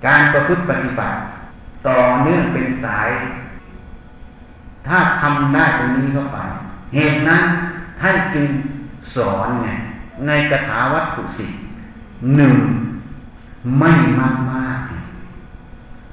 [0.05, 1.17] การประพฤติปฏิบัติ
[1.87, 3.09] ต่อเนื่องเป็นสาย
[4.87, 6.37] ถ้าทำได้ตรงนี้เข้าไป
[6.95, 7.43] เหตุนั้น
[7.99, 8.47] ท่านจึง
[9.15, 9.69] สอนไง
[10.27, 11.45] ในกถาวัตถุสิ
[12.35, 12.55] หนึ่ง
[13.79, 14.79] ไม่มากมาก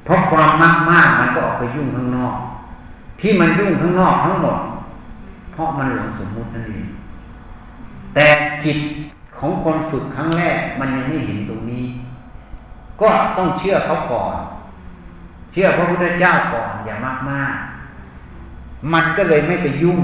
[0.05, 2.37] เพราะความมากมากมันก็ออกไปยุ่งข้างนอก
[3.21, 4.59] ที่มันยุ่งข้างนอกทั้งหมด
[5.53, 6.87] เพราะมันหลงสมมุตินั่นเอง
[8.15, 8.27] แต่
[8.65, 8.79] จิต
[9.39, 11.87] ของคนฝึกครั้งแรกมันยังไม่เห็นตรงนี้
[13.01, 14.37] ก็ต้องเชื่อเขาก่อน
[15.53, 17.55] เชื่อพระพุทธเจ้าก่อนอย่ามากมาก
[18.93, 19.99] มันก็เลยไม่ไปยุ่ง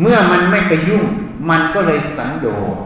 [0.00, 1.04] เมื่อมันไม่ไปยุ่ง
[1.50, 2.76] มันก็เลยสันโดษ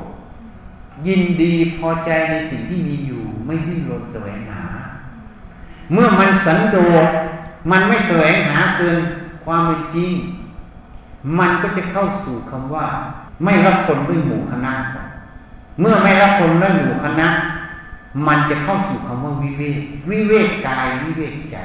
[1.07, 4.67] ยินดีพอใจในสิ่งที่มีอยู่ ไม่วิ่งรนแสวงหา
[5.93, 7.07] เมื่อมันสันโดษ
[7.71, 8.97] มันไม่แสวงหาเกิน
[9.45, 10.13] ความเป็นจริง
[11.39, 12.87] มันก็จะเข้าสู่คำว่า
[13.45, 14.73] ไม่รับคนด้วยหมู่คณะ
[15.81, 17.29] เมื่อไม่รับคนด้วยหมู่คณะ
[18.27, 19.81] มันจะเข้าสู่คำว่าวิเวก
[20.11, 21.57] วิเวกกายวิเวกใจ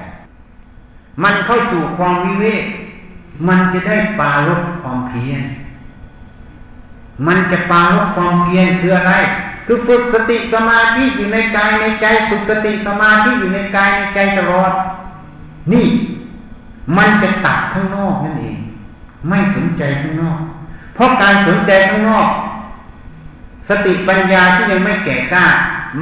[1.24, 2.64] มันเข้าสู่ความวิเวก
[3.48, 5.42] มันจะได้ปาลดความเพียร
[7.28, 9.14] มันจะปาลดความเพียรคืออะไร
[9.66, 14.72] คือฝึกสติสมาธิอยู่ในกายในใจ ฝึกสติสมาธิอยู่ในกายในใจตลอด
[15.72, 15.86] นี่
[16.98, 18.58] มันจะตัดข้างนอกนั่นเอง
[19.30, 20.40] ไม่สนใจข้างนอก
[20.96, 22.30] เพราะการสนใจข้างนอก
[23.70, 25.46] สติปัญญาที่ยังไม่แก่กล้า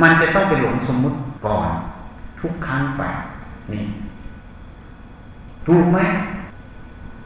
[0.02, 1.70] มันจะต้องไปหลงสมมุติก่อน
[2.40, 3.02] ทุกครั้งไป
[3.72, 3.84] นี่
[5.68, 5.98] ถูกไหม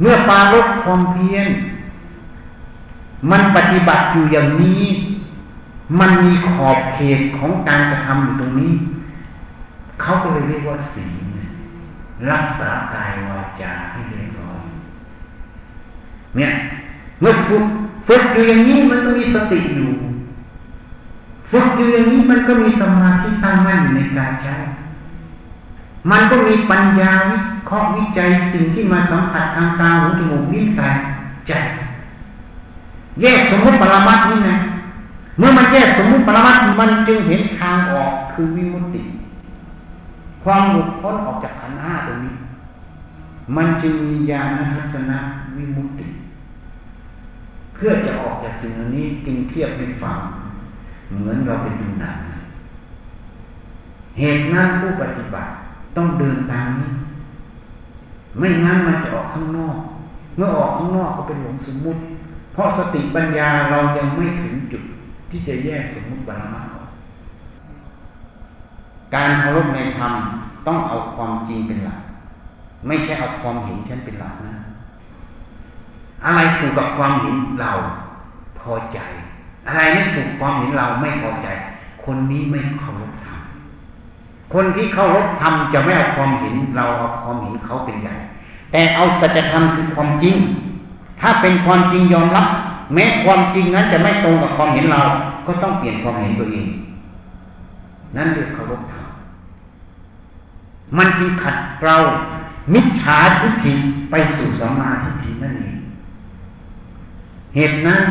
[0.01, 1.47] เมื่อปาลบความเพียร
[3.32, 4.84] มันปฏิบัติอยู่อย่างนี้
[5.99, 8.74] มันมีขอบเขตของการกระทำอยู่ตรงนี้
[10.01, 11.26] เขาก็เลยเรียกว่าศีล
[12.32, 14.63] รักษากายวาจาให้เรียบร้อย
[16.36, 16.51] เนี่ย
[17.20, 17.34] เมื่อ
[18.07, 19.91] ฝึกอยู่อย่างนี้มันก็มีสติอยู่
[21.51, 24.55] ฝึกอยู่อย่างนี้มันก็มีสมาธิตั้งมั่นอยู่ในการใช้
[26.11, 30.95] มันก็มีปัญญาวิเคราะห์วิจัยสิ่งที่มาสัมผัสทางตาหูจมูกลิ้นกาย
[31.47, 31.51] ใจ
[33.22, 34.49] แยกสมมติปรมัตนี่ไง
[35.38, 39.01] เมื่อมันแยกสมมติปรมัตมันจึงเห็นทางออกคือวิมุตติ
[40.43, 42.34] ความหลุดพ้นออกจากขันห้าตรงนี้
[43.55, 45.18] มันจึงมีญาณทัศนะ
[45.57, 46.07] วิมุตติ
[47.78, 50.18] เพื่อจะออกจากสิ่งนี้จึงเทียบให้ฟัง
[51.14, 52.18] เหมือนเราเป็นดูหนัง
[54.20, 55.52] เหตุนั้นผู้ปฏิบัติ
[55.96, 56.90] ต้องเดินทางนี้
[58.38, 59.78] ไม่งั้นมันจะออกข้างนอก
[60.38, 62.02] เมื่อออกข้างนอกก็เป็นหลงสมมุติ
[62.54, 64.84] เพราะสติปัญญาเรายังไม่ถึงจุด
[65.30, 66.90] ที่จะแยกสมมุติปรมาออก
[69.16, 70.14] การเคารพในธรรม
[70.68, 72.00] ต้องเอาความจริงเป็นหลัก
[72.88, 74.57] ไม่ใช่เอาความเห็นฉันเป็นหลักนะ
[76.26, 77.72] อะไรถูกกับความเห็นเรา
[78.59, 78.99] พอใจ
[79.68, 81.47] อะไรไม่ถูกความเห็นเราไม่พอใจ
[82.05, 83.39] คนนี้ไม่เคารพธรรม
[84.53, 88.15] คนที่เคารพธรรมจะไม่เอาความเห็นเราเอาความเห็นเขาเป็นใหญ่
[88.72, 90.36] แต่เอาสัจธรรมคือความจริง
[91.22, 92.47] ถ้าเป็นความจริงยอมรับ
[92.93, 95.01] แม้ความจริงนั้นจะไม่ตรงกับความเห็นเรา
[95.47, 96.68] ก็ต้องเปลี่ยนความเห็นตัวเอง
[98.15, 99.05] นั่นเรียกเคารพธรรม
[100.97, 101.95] มันจึงขัดเรา
[102.74, 103.74] มิจฉาทิฏฐิ
[104.09, 105.77] ไปสู่สัมมาทิฏฐินั่นเอง
[107.60, 108.03] เหตุนั้น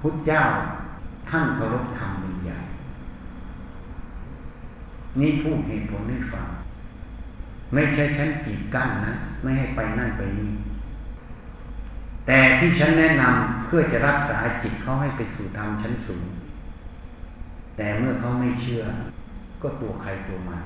[0.00, 0.42] พุทธเจ้า
[1.28, 2.58] ท่านเคารพธรรมเป็นใหญ่
[5.20, 6.46] นี่พูดเหตุผลให้ฟัง
[7.72, 10.52] ไม่ใช่ฉันกีดกั้นนะ ไม่ให้ไปนั่นไปนี่
[12.26, 16.24] แต่ที่ฉันแนะนำเพื่อจะรักษาจิตเขาให้ไปสู่ธรรมชั้นสูง
[17.76, 18.82] แต่เมื่อเขาไม่เชื่อ
[19.62, 20.62] ก็ตัวใครตัวมัน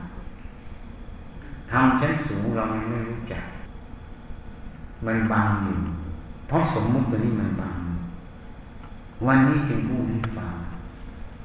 [1.73, 3.45] ธรรมชั้นสูงเรายังไม่รู้จัก
[5.07, 5.77] มันบังอยู่
[6.49, 7.77] เพราะสมมุติตัวนี้มันบัง
[9.25, 10.53] วันนี้จึงพูดให้ฟัง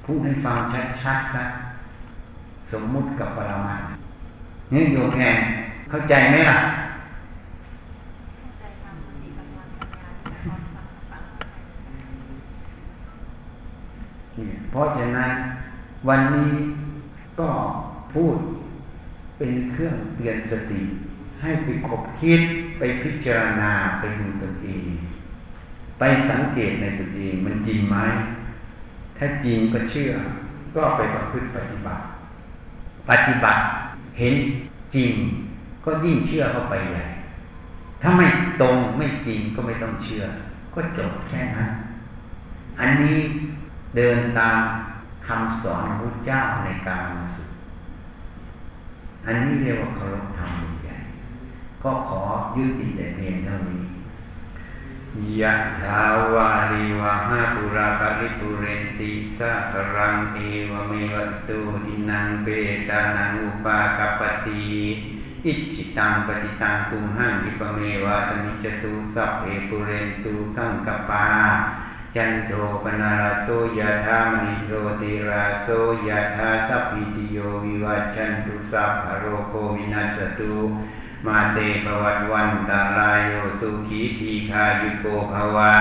[0.06, 0.58] พูดให้ฟัง
[1.02, 1.44] ชัดๆซะ
[2.72, 3.76] สมมุติกับปรมา
[4.72, 5.38] เนี่ยโยมแทน
[5.90, 6.60] เข้าใจไหมล่ะ
[14.72, 15.32] เพราะฉะนั้น
[16.08, 16.52] วันนี้
[17.40, 17.50] ก็
[18.14, 18.36] พูด
[19.38, 20.82] เป็นเครื่องเตือนสติ
[21.42, 22.42] ให้ไปคบคิด
[22.78, 24.86] ไปพิจารณาไปดูตนเอง
[26.04, 27.96] ไปสังเกตในตนเองมันจริงไหม
[29.18, 30.12] ถ้าจริงก็เชื่อ
[30.76, 32.04] ก็ไปประพฤติปฏิบัติ
[33.10, 33.62] ปฏิบัติ
[34.18, 34.36] เห็น
[34.96, 35.14] จริง
[35.86, 37.06] ก็ยิ่งเชื่อเข้าไปใหญ่
[38.02, 38.26] ถ้าไม่
[38.62, 40.24] ตรงไม่จริงก็ไม่ต้องเชื่อ
[40.74, 41.70] ก็จบแค่นั้น
[42.80, 43.18] อันนี้
[43.96, 44.60] เดินตาม
[45.28, 47.44] คำสอนพระเจ้าในการมาสุ
[49.26, 50.52] อันนี้เรียกว่าเคารพธรรม
[50.84, 50.98] ใหญ่
[51.84, 52.22] ก็ขอ
[52.56, 53.82] ยืดติดแต่เพียงเท่านี้
[55.42, 56.02] ยะถา
[56.34, 60.40] วาริวะหาปุราปริปุเรนติสะกรังเอ
[60.70, 62.48] วเมวัตตุดินังเบ
[62.90, 64.66] ตานังอุปากปติ
[65.46, 71.28] อิจิตังปฏิตังตุมหังอิปเมวะตมิจตุสัพเพปุเรนตุสังกปา
[72.16, 72.52] จันโท
[72.84, 73.48] ปนาราโส
[73.80, 75.68] ยะธามณิโรติราโส
[76.08, 80.56] ยะธาสัพพิติโยวิวัจจันตุสัพพโรโควินัสตุ
[81.28, 85.74] มาเตภวัตวันตาลายโยสุขีทีคายุโกภวะ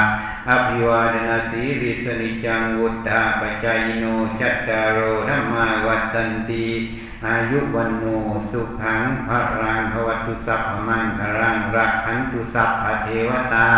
[0.48, 4.04] อภิวาดนาสีริสนิจังวุฒาปจายโน
[4.40, 6.66] จัตตารโอธรรมาวัตันตี
[7.26, 8.04] อายุวันโน
[8.50, 13.70] สุขังพระรังภวัตุสัพพมังครังรักขันตุสัพพเทวตา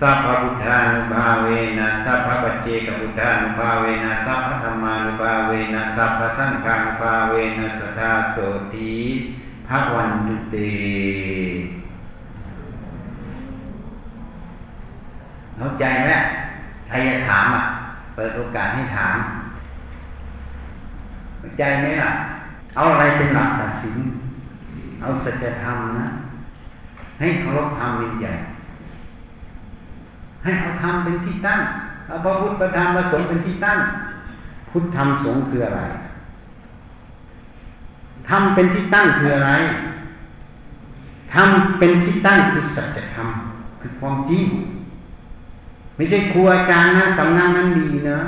[0.00, 8.36] สัพพพุทธานุภาเวนะสัพพปัจเจกพุทธานุภาเวนะสัพพธรรมานุภาเวนะสัพพสังฆานุภาเวนะสัทธาโส
[8.72, 8.96] ตี
[9.68, 10.56] พระวันตุเต
[15.56, 16.10] เข้าใจไหม
[16.88, 17.62] ใครจะถามอะ
[18.14, 19.16] เปิดโอกาสให้ถาม
[21.38, 22.10] เข้าใจไหมล่ะ
[22.74, 23.96] เอาอะไรเป็นหลักตัดสิน
[25.00, 26.06] เอาสัจธรรมนะ
[27.20, 28.32] ให้เคารพธรรมเป็นใหญ่
[30.44, 31.60] ให้เอาธรรมเป็นที่ตั้ง
[32.06, 33.78] เอาพระพุทธประธรรมประสงค์เป็นที่ตั้ง
[34.70, 35.82] พุทธธรรมสงฆ์คืออะไร
[38.28, 39.52] ธรรมเป็นที่ตั้งคืออะไร
[41.34, 41.48] ธรรม
[41.78, 43.28] เป็นที่ตั้งคือสัจธรรม
[43.80, 44.44] คือความจริง
[45.96, 48.18] ไม่ใช่ครูอาจารย์นะสำนักนั้นดีนะ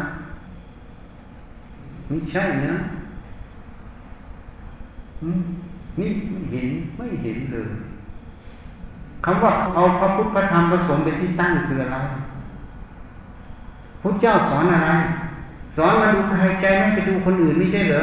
[2.09, 2.75] ไม่ใช่นะ
[6.01, 7.71] นี่ไม่เห็นไม่เห็นเลย
[9.25, 11.97] คำว่าเอาพระพุทธพระธรรมพระสงฆ์เป็นที่ตั้งคืออะไร
[14.03, 14.91] พุทธเจ้าสอนอะไร
[15.77, 18.03] สอนมาดูใครใจไม่ไปดูคนอื่นไม่ใช่เหรอ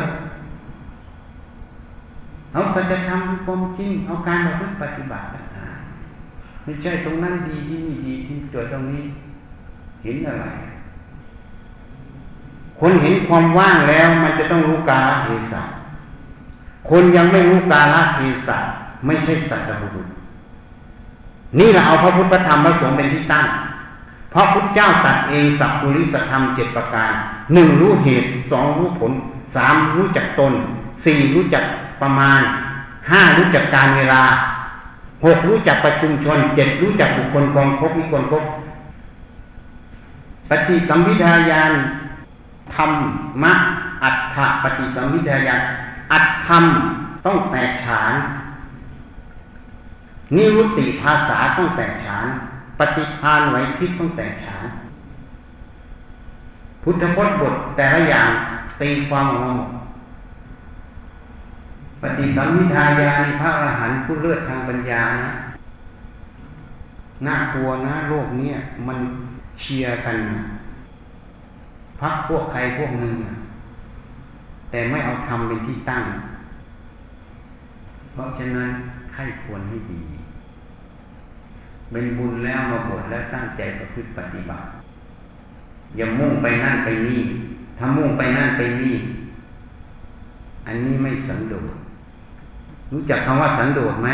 [2.55, 5.25] เอาสัจธรรมความจริง เอาการมาพึ่งปฏิบัติ
[6.63, 9.03] ไม่ใช่ตรงนั้นดีที่นี่ดีที่ตัวตรงนี้
[10.03, 10.45] เห็นอะไร
[12.79, 15.61] คนเห็นความว่างแล้ว มันจะต้องรู้กาลเทศะ
[16.89, 18.57] คนยังไม่รู้กาลเทศะ
[19.05, 20.07] ไม่ใช่สัตบุรุษ
[21.59, 23.45] นี่เราเอาพระพุทธธรรมพระสงฆ์เป็นที่ตั้ง
[24.31, 27.11] เพราะพุทธเจ้าตัดเองสัพพุริสธรรมเจ็ดประการ
[27.53, 29.11] หนึ่งรู้เหตุสองรู้ผล
[29.55, 30.53] สามรู้จักตน
[31.05, 31.63] สี่รู้จัก
[32.01, 32.41] ประมาณ
[33.11, 34.23] ห้ารู้จักการเวลา
[35.25, 38.43] หกรู้จักประชุมชนเจ็ดรู้จักบุคคลกองคบมีคนคบ
[40.49, 41.71] ปฏิสัมพิทายาน
[42.75, 42.91] ธรรม
[43.43, 43.53] มะ
[44.03, 45.61] อัฏฐปฏิสัมพิทายาน
[46.11, 46.63] อัตธรรม
[47.25, 48.13] ต้องแตกฉาน
[50.35, 52.25] นิรุตติภาษาต้องแตกฉาน
[52.79, 54.65] ปฏิพานไหวทิพต้องแตกฉาน
[56.83, 58.29] พุทธพจน์บทแต่ละอย่าง
[58.81, 59.69] ตีความออกมาหมด
[62.01, 65.31] ปฏิสัมพิทายาในพระอรหันต์ผู้เลิศทางปัญญานะ
[67.27, 68.51] น่ากลัวนะโลกนี้
[68.87, 68.97] มัน
[69.59, 70.17] เชียร์กัน
[71.99, 73.15] พักพวกใครพวกหนึ่ง
[74.71, 76.03] แต่ไม่เอาทำเป็นที่ตั้ง
[78.11, 78.69] เพราะฉะนั้น
[79.13, 80.01] ใครควรให้ดี
[81.91, 84.65] เป็นบุญแล้วมาบวชแล้วตั้งใจประพฤติปฏิบัติ
[85.95, 87.21] อย่ามุ่งไปนั่นไปนี่
[87.77, 88.93] ถ้ามุ่งไปนั่นไปนี่
[90.66, 91.76] อันนี้ไม่สันโดษ
[92.91, 94.09] รู้จักคำว่าสันโดษไหม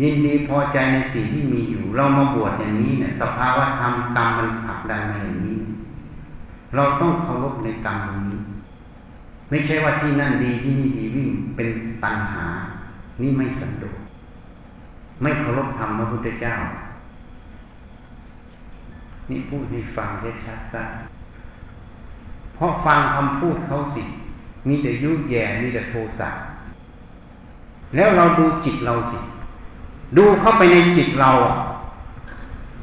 [0.00, 5.58] ยินดีพอใจในสิ่งที่มีอยู่ เรามาบวชอย่างนี้เนี่ยสภาวะธรรมกรรมมันผักดันมาอย่างนี้
[6.74, 7.98] เราต้องเคารพในกรรม
[8.30, 8.40] นี้
[9.50, 11.68] ไม่ใช่ว่าที่นั่นดีที่นี่ดีวิ่งเป็น
[12.02, 12.46] ตัณหา
[13.20, 13.98] นี่ไม่สันโดษ
[15.22, 16.54] ไม่เคารพธรรมพระพุทธเจ้า
[19.30, 20.08] นี่พูดให้ฟัง
[20.44, 20.82] ชัดๆซะ
[22.54, 24.02] เพราะฟังคำพูดเขาสิ
[24.68, 26.28] มีแต่ยุแย่มีแต่โทสะ
[27.94, 29.18] แล้วเราดูจิตเราสิ
[30.16, 31.30] ดูเข้าไปในจิตเรา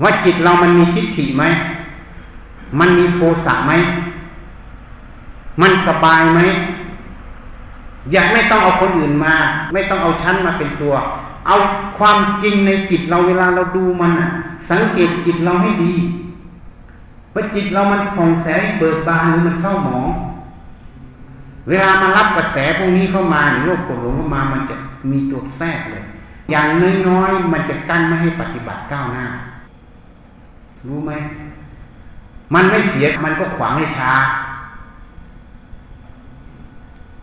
[0.04, 1.44] ว่าจิตเรามันมีทิฏฐิไหม
[2.80, 3.74] มันมีโทสะไหม
[5.62, 6.40] มันสบายไหม
[8.12, 9.34] อยากไม่ต้องเอาคนอื่นมา
[9.74, 10.94] ไม่ต้องเอาชั้นมาเป็นตัว
[11.48, 11.56] เอา
[11.98, 14.12] ความจริงในจิตเราเวลาเราดูมัน
[14.70, 15.94] สังเกตจิตเราให้ดี
[17.34, 20.08] ว่าจิตเรามันผ่องใสเบิกบานหรือมันเศร้าหมอง
[21.70, 24.76] เวลามารับกระแสพวกนี้เข้ามาโลกโกรหลงเข้ามามันจะ
[25.12, 26.04] มีตัวแทรกเลย
[26.52, 26.68] อย่าง
[27.08, 29.26] น้อยๆมันจะกั้นไม่ให้ปฏิบัติก้าวหน้า
[30.88, 31.12] รู้ไหม
[32.54, 34.12] มันไม่เสียมันก็ขวางให้ช้า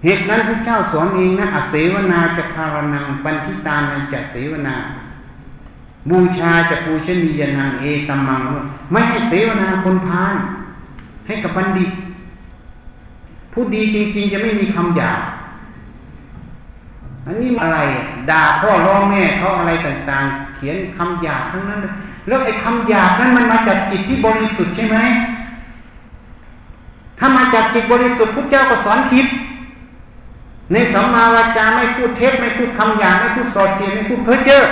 [0.04, 4.74] เหตุนั้นพระเจ้าสอนเองนะอเสวนาจะคารนังปันทิตานันจะเสวนา
[6.10, 8.40] บูชาจะปูชนียนางเอตัมมัง
[8.92, 10.34] ไม่ให้เสวนาคนพาน
[11.26, 11.90] ให้กับบัณฑิต
[13.58, 15.20] ผู้ดีจริง ๆ จะไม่มีคำหยาบ
[17.26, 17.78] อันนี้อะไร
[18.30, 21.80] ด่าพ่อร้องแม่เขาอะไรต่างๆ เขียนคำหยาบทั้งนั้น
[22.26, 24.96] แล้วไอ้คำหยาบนั้นมันมาจากจิตที่บริสุทธิ์ใช่ไหม
[27.18, 29.26] ถ้ามาจากจิตบริสุทธิ์พุทธเจ้าก็สอนผิด
[30.72, 34.62] ในสัมมาวาจาไม่พูดเท็จไม่พูดคำหยาบไม่พูดส่อเสียดไม่พูดเพ้อเจ้อ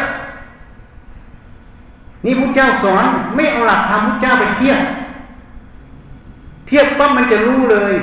[2.24, 3.05] นี่พุทธเจ้าสอน
[3.35, 4.78] ไม่เอาหลักธรรมพุทธเจ้าไปเทียบ
[6.66, 7.95] เทียบปั๊บมันจะรู้เลย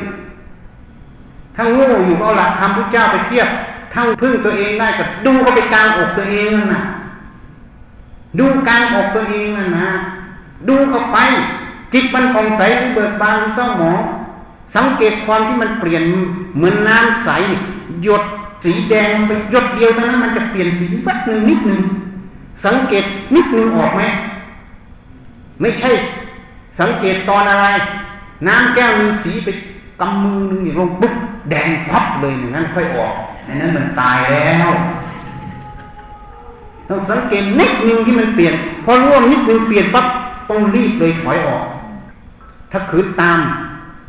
[1.55, 3.47] ถ้าโง่อยู่เอาหลักธรรมพุทธเจ้าไปเทียบ
[3.93, 6.83] ทั้งพึ่งตัวเองได้กับดูเขาไปกลางอกตัวเองนั่นนะ
[8.39, 9.89] ดูกลางอกตัวเองนั่นนะ
[10.67, 11.17] ดูเข้าไป
[11.93, 14.01] จิตมันผ่องใสหรือเบิกบานหรือเศร้าหมอง
[14.75, 16.03] สังเกตความที่มันเปลี่ยน
[16.55, 17.29] เหมือนน้ำใส
[18.03, 18.23] หยด
[18.63, 21.81] สีแดงไปหยดเดียวเท่านั้นมันจะเปลี่ยนสีวัดหนึ่งนิดหนึ่ง
[22.65, 23.03] สังเกต
[23.35, 24.01] นิดหนึ่งออกไหม
[25.61, 25.91] ไม่ใช่
[26.79, 27.65] สังเกตตอนอะไร
[28.47, 29.47] น้ำแก้วหนึ่งสีไป
[30.01, 31.13] กำมือหนึ่งนี่ลงปุ๊บ
[31.49, 33.13] แดงพับเลยอย่างนั้น ค่อยออก
[33.47, 34.69] อันนั้นมันตายแล้ว
[36.89, 38.53] ต้องสังเกตนิดนึงที่มันเปลี่ยน
[38.85, 40.05] พอร่วมนิดนึงเปลี่ยนปั๊บ
[40.49, 41.63] ต้องรีบเลยถอยออก
[42.71, 43.39] ถ้าขืนตาม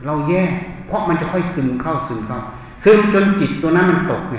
[0.06, 0.42] เราแย่
[0.86, 2.38] เพราะมันจะค่อยซึมเข้าซึมเข้า
[2.84, 4.36] ซึมจนจิตตัวนั้นมันตกไง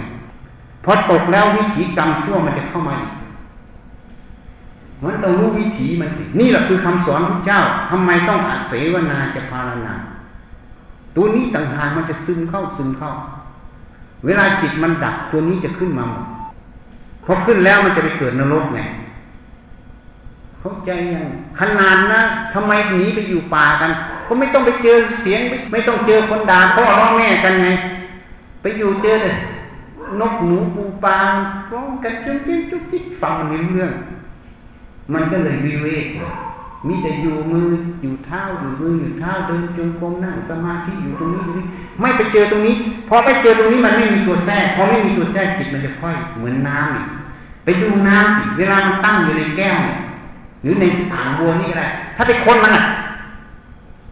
[0.84, 3.14] พอตกแล้ววิถีกรรมชั่วมันจะเข้ามาอีก
[5.04, 9.94] มันต้องรู้วิถีมันสินี่แหละคือคำสอนพระเจ้าทำไมต้องอาเสวนาจะพารณา
[11.16, 13.12] ตัวนี้ต่างหากมันจะซึมเข้าซึมเข้า
[14.26, 16.26] เวลาจิตมันดับตัวนี้จะขึ้นมาหมด
[17.26, 18.80] พอขึ้นแล้วมันจะไปเกิดนรกไง
[20.60, 21.28] เข้าใจยัง
[21.60, 22.22] ขนาดนะ
[22.54, 23.92] ทำไมหนีไปอยู่ป่ากัน
[24.28, 27.68] ก็ไม่ต้องไปเจอเสียงไม่ไม่ต้องเจอคนด่าพ่อร้องแม่กันไง
[28.62, 29.32] ไปอยู่เจอแต่
[30.20, 31.18] นกหนูปูปลา
[31.72, 33.92] ร้องกันจนเจ๊จุกจิกฟังมันไม่เรื่อง
[35.14, 36.06] มันก็เลยวิเวก
[36.88, 37.68] มีแต่อยู่มือ
[38.02, 41.66] อยู่เท้าอยู่มืออยู่เท้าเดินจงกรมนั่งสมาธิอยู่ตรงนี้ตรงนี้
[42.02, 42.76] ไม่ไปเจอตรงนี้
[43.10, 47.04] พอไปเจอตรงนี้มันไม่มีตัวแทรกพอไม่มีตัวแทรกจิตมันจะค่อยเหมือนน้ำนี่
[47.64, 49.78] ไปดูน้ำสิเวลามันตั้งอยู่ในแก้ว
[50.62, 52.84] หรือในอ่างบัวนี่ก็ได้ถ้าไปคนมันอะ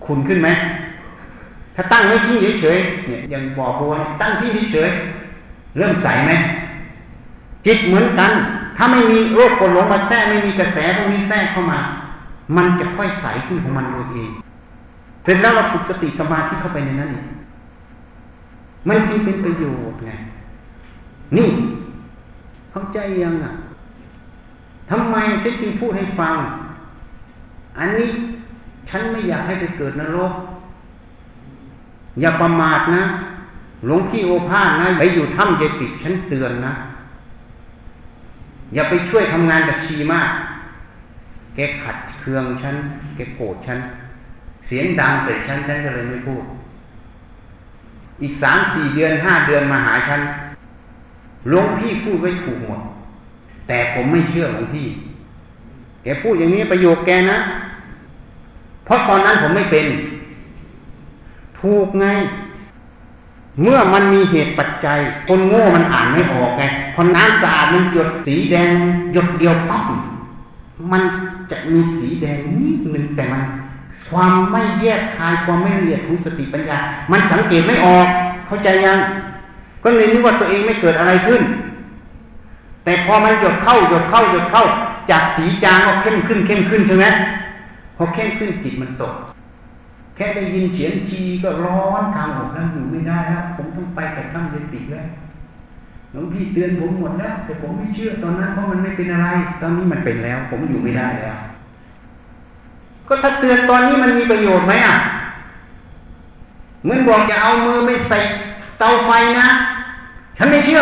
[0.05, 0.49] ขุนขึ้นไหม
[1.75, 3.91] ถ้าตั้งไว้ทิ้งเฉยๆเนี่ยอย่างบ่อบัว
[4.21, 4.89] ตั้งที่เฉย
[5.77, 6.31] เริ่มใสไหม
[7.65, 8.31] จิตเหมือนกัน
[8.77, 11.79] ถ้าไม่มีโรคกดหลงมาแทรกไม่มีกระแสตรงนี้แทรกเข้ามา
[12.55, 14.31] มันจะค่อยใสขึ้นของมันโดยเอง
[15.23, 17.25] เสร็จแล้วเราฝึกสติสมาธิเข้าไปในนั้นอีก
[18.87, 20.11] มันจึงเป็นประโยชน์ไง
[21.37, 21.49] นี่
[22.71, 23.53] เข้าใจยังอะ
[24.89, 26.35] ทำไมฉันจึงพูดให้ฟัง
[27.79, 28.09] อันนี้
[28.89, 30.33] ฉันไม่อยากให้ไปเกิดนรก
[32.19, 33.03] อย่าประมาทนะ
[33.85, 36.73] หลวงพี่โอภาสนะไปอยู่ถ้ำเยติฉันเตือนนะ
[38.73, 40.29] อย่าไปช่วยทำงานกับชีมาก
[41.55, 42.75] แกขัดเคืองฉัน
[43.15, 43.79] แกโกรธฉัน
[44.65, 46.43] เสียงดังใส่ฉัน ฉันก็เลยไม่พูด
[48.21, 50.21] อีกสามสี่เดือนห้าเดือนมาหาฉัน
[51.49, 52.81] หลวงพี่พูดไว้ถูกหมด
[53.67, 54.87] แต่ผมไม่เชื่อหลวงพี่
[56.03, 57.39] แกพูดอย่างนี้ประโยคแกนะ
[58.85, 59.85] เพราะตอนนั้นผมไม่เป็น
[61.59, 62.07] ถูกไง
[63.61, 68.69] เมื่อมันมีเหตุปัจจัย คนโง่มันอ่านไม่ออกไงพอน้ำสะอาดมันหยดสีแดง
[69.13, 69.83] หยดเดียวปั๊บ
[70.91, 71.03] มัน
[71.51, 73.43] จะมีสีแดงนิดหนึ่งแต่มัน
[74.11, 76.77] ความไม่แยกคายความไม่ละเอียดของสติปัญญา
[77.11, 78.07] มันสังเกตไม่ออก
[78.47, 78.99] เข้าใจยัง
[79.83, 81.41] ก็เลยนึกว่าตัวเองไม่เกิดอะไรขึ้น
[82.83, 84.63] แต่พอมันหยดเข้าหยดเข้าหยดเข้า
[85.11, 87.05] จากสีจางก็เข้มขึ้นเข้มขึ้นใช่ไหม
[87.97, 89.13] พอเข้มขึ้นจิตมันตก
[90.15, 95.07] แค่ได้ยินเสียงชีก็ร้อนทางอกนั้นอยู่ไม่ได้แล้วผมต้องไปกับตั้งเยติแล้ว
[96.11, 99.27] หลวงพี่เตือนผมหมดแล้วแต่ผมไม่เชื่อตอนนั้นเพราะมันไม่เป็นอะไร
[99.61, 101.37] ตอนนี้มันเป็นแล้ว ผมอยู่ไม่ได้แล้ว
[103.07, 104.97] ก็ถ้าเตือนตอนนี้มันมีประโยชน์ไหมอะ
[106.83, 108.19] เหมือนบอกจะเอามือไม่ใส่
[108.79, 109.47] เตาไฟนะ
[110.37, 110.81] ฉันไม่เชื่อ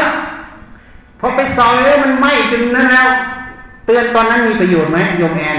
[1.19, 3.07] พอไปส่องแล้วมันไหม้จนนั้นแล้ว
[3.85, 5.57] เตือนตอนนั้นมีประโยชน์ไหมโยมแอน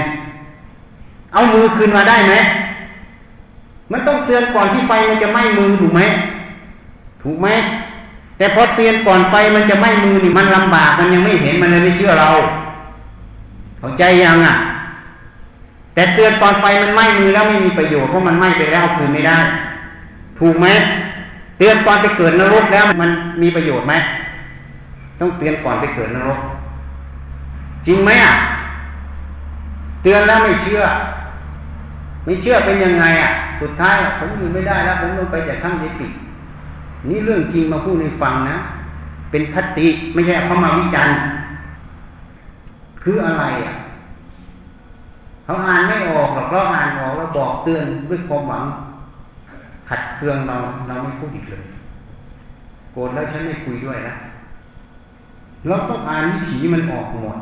[1.33, 2.33] เอามือคืนมาได้ไหม
[3.91, 6.01] มันต้องเตือนก่อนที่ไฟมันจะไหม้มือถูกไหม
[7.23, 7.47] ถูกไหม
[8.41, 12.29] แต่พอเตือนก่อนไปมันจะไม้มือนี่มันลำบากมันยังไม่เห็นมันเลยไม่เชื่อเรา
[13.79, 14.55] เข้าใจยังอะ
[15.93, 19.37] แต่เตือนตอนไฟมันไหม้มือแล้วไม่มีประโยชน์เพราะมันไหม้ไปแล้วคืนไม่ได้
[20.39, 20.67] ถูกไหม
[21.57, 23.09] เตือนตอนไปเกิดนรกแล้วมัน
[23.41, 23.93] มีประโยชน์ไหม
[25.19, 26.39] ต้องเตือนก่อนไปเกิดนรก
[27.87, 28.35] จริงไหมอะ
[30.03, 30.81] เตือนแล้วไม่เชื่อ
[32.25, 33.31] ไม่เชื่อเป็นยังไงอะ
[33.61, 36.11] สุดท้ายผมอยู่ไม่ได้แล้วผมต้องไปจากข้างยิติด
[37.09, 38.57] นี่เรื่องจริงมาพูดให้ฟังนะ
[39.31, 41.15] เป็นคติไม่ใช่เขามาวิจารณ์
[43.03, 43.75] คืออะไรอะ
[45.43, 48.63] เขาอ่านไม่ออกหรอกเราอ่านออกแล้วบอกเตือนด้วยความหวัง
[49.89, 50.55] ขัดเคืองเรา
[50.87, 51.63] เราไม่พูดอีกเลย
[52.91, 54.15] โกรธแล้วฉันไม่คุยด้วยนะ
[55.67, 57.39] เราต้องอ่านวิถีมันออกหมด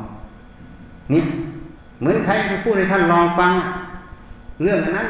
[1.12, 1.22] นี่
[1.99, 3.51] เหมือนใครไปพูดให้ท่านลองฟัง
[4.62, 5.07] เรื่องนั้น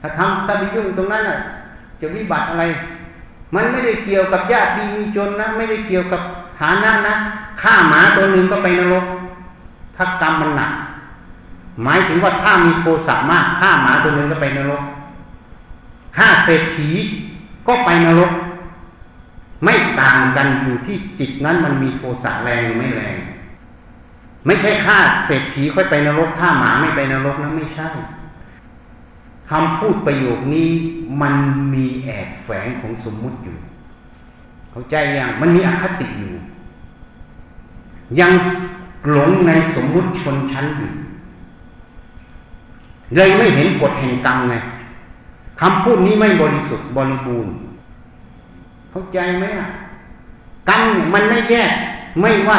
[0.00, 1.38] ถ้าทำถ้าไปยุ่งตรงนั้นอะ
[2.02, 2.64] จะวิบัติอะไร
[3.54, 6.20] มันไม่ได้เกี่ยวกับญาติดีมีจนนะ ไม่ได้เกี่ยวกับ
[6.60, 7.14] ฐานะนะ
[7.60, 9.04] ฆ่าหมาตัวหนึ่งก็ไปนรก
[9.96, 10.72] ถ้ากรรมมันหนัก
[11.82, 14.82] หมายถึงว่าถ้ามีโทสะมากฆ่าหมาตัวหนึ่งก็ไปนรก
[16.16, 16.90] ฆ่าเศรษฐี
[17.66, 18.32] ก็ไปนรก
[19.64, 23.16] ไม่ต่างกันอยู่ที่จิตนั้นมันมีโทสะแรงหรือไม่แรง
[24.46, 27.88] ไม่ใช่ฆ่าเศรษฐีค่อยไปนรกฆ่าหมาไม่ไปนรกนะไม่ใช่
[29.52, 30.70] คำพูดประโยคนี้
[31.20, 31.34] มัน
[31.74, 33.56] มีแอบแฝงของสมมุติอยู่
[34.70, 36.32] เข้าใจยังมันมีอคติอยู่
[38.20, 38.32] ยัง
[39.10, 40.90] หลงในสมมุติชนชั้นอยู่
[43.16, 44.54] เลยไม่เห็นกฎแห่งกรรมไง
[45.60, 47.54] คำพูดนี้ไม่บริสุทธิ์บริบูรณ์
[48.90, 49.68] เข้าใจไหมอะ
[50.68, 51.72] กรรมเนี่ยมันไม่แยก
[52.20, 52.58] ไม่ว่า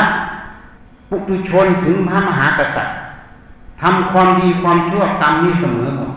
[1.10, 2.98] ปุถุชนถึงพระมหากษัตริย์
[3.82, 6.12] ทำความดีความชั่วกรรมนี้เสมอหมด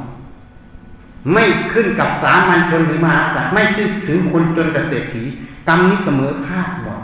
[1.33, 5.24] ไม่ขึ้นกับสามัญชนหรือมหากษัตริย์ไม่ขึ้นถึงคนจนกับเศรษฐี
[5.68, 7.01] กรรมนี้เสมอภาคหมด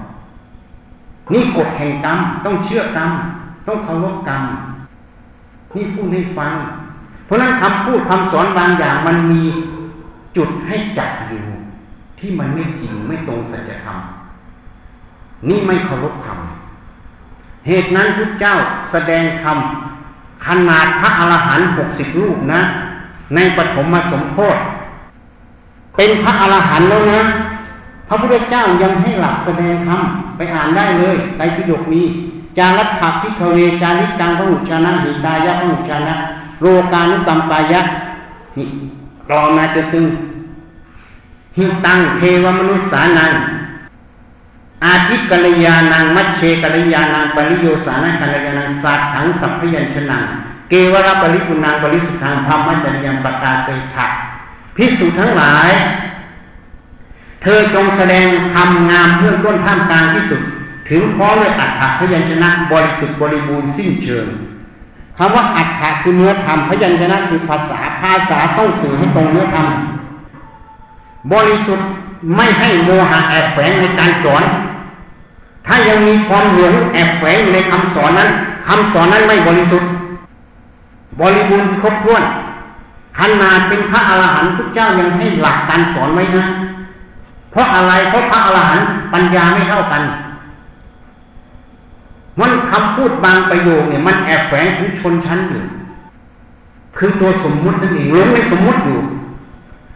[1.32, 3.10] นี่กฎแห่งกรรมต้องเชื่อกรรม
[3.68, 4.42] ต้องเคารพกรรม
[5.74, 6.54] นี่พูดให้ฟัง
[7.26, 9.42] เพราะนั้นคำพูดคำสอนบางอย่างมันมี
[10.36, 11.42] จุดให้จับอยู่
[12.18, 13.96] ที่มันไม่จริงไม่ตรงสัจธรรม
[15.48, 16.38] นี่ไม่เคารพธรรม
[17.66, 18.54] เหตุนั้นพุทธเจ้า
[18.92, 19.56] แสดงธรรม
[20.46, 22.60] ขนาดพระอรหันต์หกสิบรูปนะ
[23.34, 24.60] ในปฐมสมโพธิ
[25.96, 27.22] เป็นพระอรหันต์แล้วนะ
[28.08, 30.00] พระพุทธเจ้ายังให้หลักแสดงธรรม
[30.36, 32.02] ไปอ่านได้เลยในพิฎกมี
[32.58, 36.14] จารัตถพิคเวจาริกังพระหุชานะหิตายะพระหุชานะ
[36.60, 37.80] โลกานุตัมปายะ
[38.58, 38.68] นี่
[39.30, 40.06] รอมาจนถึง
[41.56, 43.32] หิตังเทวมนุษย์สานัง
[44.84, 50.18] อาทิกัลยานังมัชเชกัลยานังปริโยสานังกัลยานังสัตถังสัพพยัญชนะ
[50.74, 54.06] เกวรปริปุนังปริสุทธังธรรมจริยังปกาเสถะ
[54.76, 55.70] พิสุทั้งหลาย
[57.42, 60.40] เธอจงแสดงธรรมงามเพื่อต้นท่ามกลางที่สุด
[60.90, 64.26] ถึงพร้อมด้วยอัตถพยัญชนะบริสุทธิ์บริบูรณ์สิ้นเชิง
[65.18, 69.66] คำว่าอัตถะคือเนื้อธรรมพยัญชนะคือภาษาภาษาต้องสื่อให้ตรงเนื้อธรรม
[71.32, 71.86] บริสุทธิ์
[72.36, 74.42] ไม่ให้โมหะแอบแฝงในการสอน
[75.66, 78.30] ถ้ายังมีความหลงแอบแฝงในคำสอนนั้น
[78.66, 79.90] คำสอนนั้นไม่บริสุทธิ์
[81.20, 82.22] บริบูรณ์ครบถ้วน
[83.18, 86.44] ขนาดเป็นพระอรหันต์ทุกเจ้ายังให้หลักการสอนไว้นะ
[87.50, 90.02] เพราะอะไรเพราะพระอรหันต์ปัญญาไม่เท่ากัน
[92.40, 95.62] มันคำพูดบางประโยคเนี่ยมันแอบแฝงถึงชนชั้นอยู่
[96.98, 98.98] คือตัวสมมุตินั่นเองหลงในสมมุติอยู่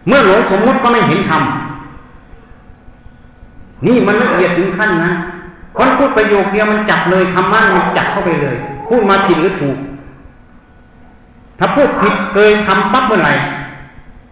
[0.06, 1.42] เมื่อหลงสมมุติก็ไม่เห็นธรรม
[3.86, 5.12] นี่มันละเอียดถึงขั้นนะ
[5.76, 8.56] คนพูดประโยคเดียวมันจับเลยคำมั่นมันจับเข้าไปเลย
[8.88, 9.76] พูดมาผิดหรือถูก
[11.58, 13.34] ถ้าพูดผิดเกินทำปั๊บเมื่อไหร่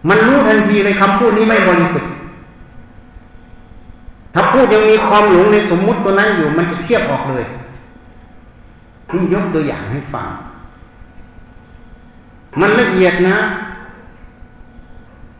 [0.09, 2.11] มันรู้ทันทีเลยคำพูดนี้ไม่บริสุทธิ์
[4.33, 7.43] ถ้าพูดยังมีความหลงในสมมุติตัวนั้นอยู่ มันจะเทียบออกเลย
[9.13, 10.27] นี่ยกตัวอย่างให้ฟัง
[12.59, 13.37] มันละเอียดนะ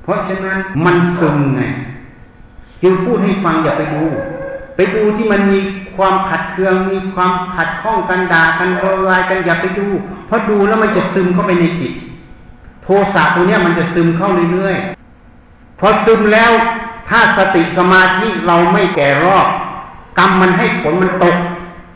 [0.03, 1.61] เพราะฉะนั้นมันซึมไง
[2.83, 4.03] จึงพูดให้ฟังอย่าไปดู
[4.75, 5.59] ไปดูที่มันมี
[5.97, 9.87] ความขัดเคือง มีความขัดข้องกันด่ากันโวยวายกันอย่าไปดู
[10.27, 11.93] เพราะดูแล้วมันจะซึมเข้าไปในจิต
[12.83, 16.51] โทสะตัวเนี้ยมันจะซึมเข้าเรื่อยๆพอซึมแล้ว
[17.09, 19.47] ถ้าสติสมาธิเราไม่แก่รอบ
[20.17, 21.35] กรรมมันให้ผลมันตก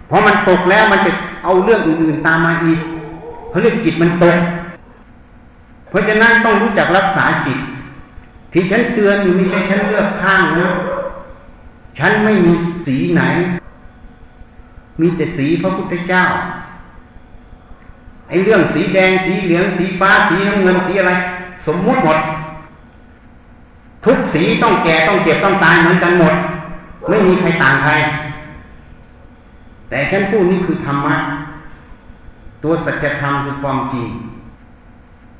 [0.10, 1.12] พอมันตกแล้วมันจะ
[1.44, 2.80] เอาเรื่องอื่นๆตามมาอีก
[3.50, 4.38] เขาเรียกจิตมันตก
[5.90, 7.60] เพราะฉะนั้นต้องรู้จักรักษาจิต
[8.52, 10.72] ที่ฉันเตือนอยู่ไม่ใช่ฉันเลือกข้างนะ
[12.00, 12.54] ฉันไม่มี
[12.88, 13.22] สีไหน
[15.00, 16.24] มีแต่สีพระพุทธเจ้า
[18.28, 21.14] ไอ้เรื่องสีแดงสีเหลืองสีฟ้าสีน้ำเงินสีอะไร
[21.66, 22.18] สมมุติหมด
[24.06, 26.34] ทุกสีต้องแก่ต้องเจ็บต้องตายเหมือนกันหมด
[27.10, 27.92] ไม่มีใครต่างใคร
[29.90, 31.16] แต่ฉันพูดนี่คือธรรมะ
[32.64, 34.08] ตัวสัจธรรมคือความจริง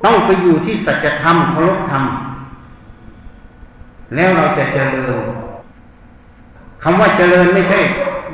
[0.04, 2.04] ต้องไปอยู่ที่สัจธรรมเคารพธรรม
[4.14, 5.49] แล้วเราจะเจริญ
[6.82, 7.80] คำว่าเจริญไม่ใช่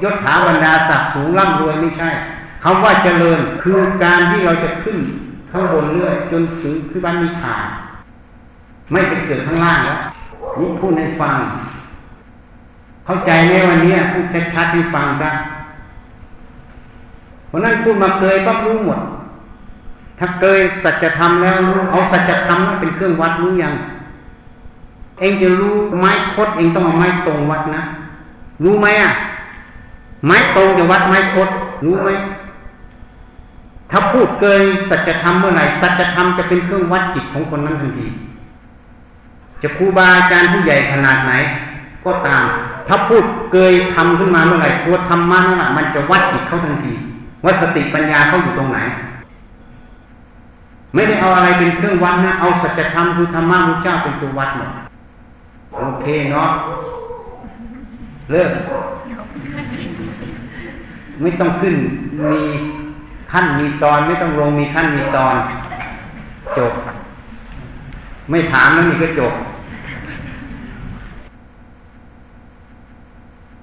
[0.02, 2.10] ยศถาบรรดาศักดิ์สูงร่ำรวยไม่ใช่
[2.64, 4.96] คำว่าเจริญคือการที่เราจะขึ้น
[5.50, 7.62] ข้างบนเรื่อยจนถึงคือบ้านมีขาน
[8.92, 9.98] ไม่ไปเกิดข้างล่างแล้ว
[10.58, 11.36] นี่พูดให้ฟัง
[13.06, 14.24] เข้าใจไหมวันนี้พูด
[14.54, 15.34] ชัดๆให้ฟังกัน
[17.56, 18.98] ราะนั้นพูดมาเกยปั๊บรู้หมด
[20.18, 21.54] ถ้าเกยสัจธรรมแล้ว
[21.90, 23.74] เอาสัจธรรมนั้นเป็นเครื่องวัดรู้ยัง
[25.20, 27.82] เองจะรู้ไม้คดเองต้องเอาไม้ตรงวัดนะ
[28.64, 29.12] รู้ไหมอะ
[30.24, 31.48] ไม้ตรงจะวัดไม้คด
[31.84, 32.08] รู้ไหม
[33.90, 38.06] ถ้าพูดเกินสัจธรรมเมื่อไหร่สัจธรรมจะเป็นเครื่องวัดจิตของคนนั้นทันที
[39.62, 41.32] จะครูบาอาจารย์ผู้ใหญ่ขนาดไหน
[42.04, 42.44] ก็ตาม
[42.88, 46.92] ถ้าพูดเกยทำขึ้นมาเมื่อไหร่ตัวธรรมะนั่นแหละมันจะวัดจิตเขาทันที
[47.44, 48.78] ว่าสติปัญญาเขาอยู่ตรงไหน
[50.94, 54.70] ไม่ได้เอาอะไรเป็นเครื่องวัดนะ เอาสัจธรรมคือธรรมะพระเจ้าเป็นตัววัดหมด
[55.74, 56.50] โอเคเนาะ
[58.30, 58.50] เลิก
[61.22, 61.74] ไม่ต้องขึ้น
[62.32, 62.42] มี
[63.32, 65.34] ขั้นมีตอน ไม่ต้องลงมีขั้นมีตอน
[66.58, 66.72] จบ
[68.30, 69.32] ไม่ถามแล้วนี่ก็จบ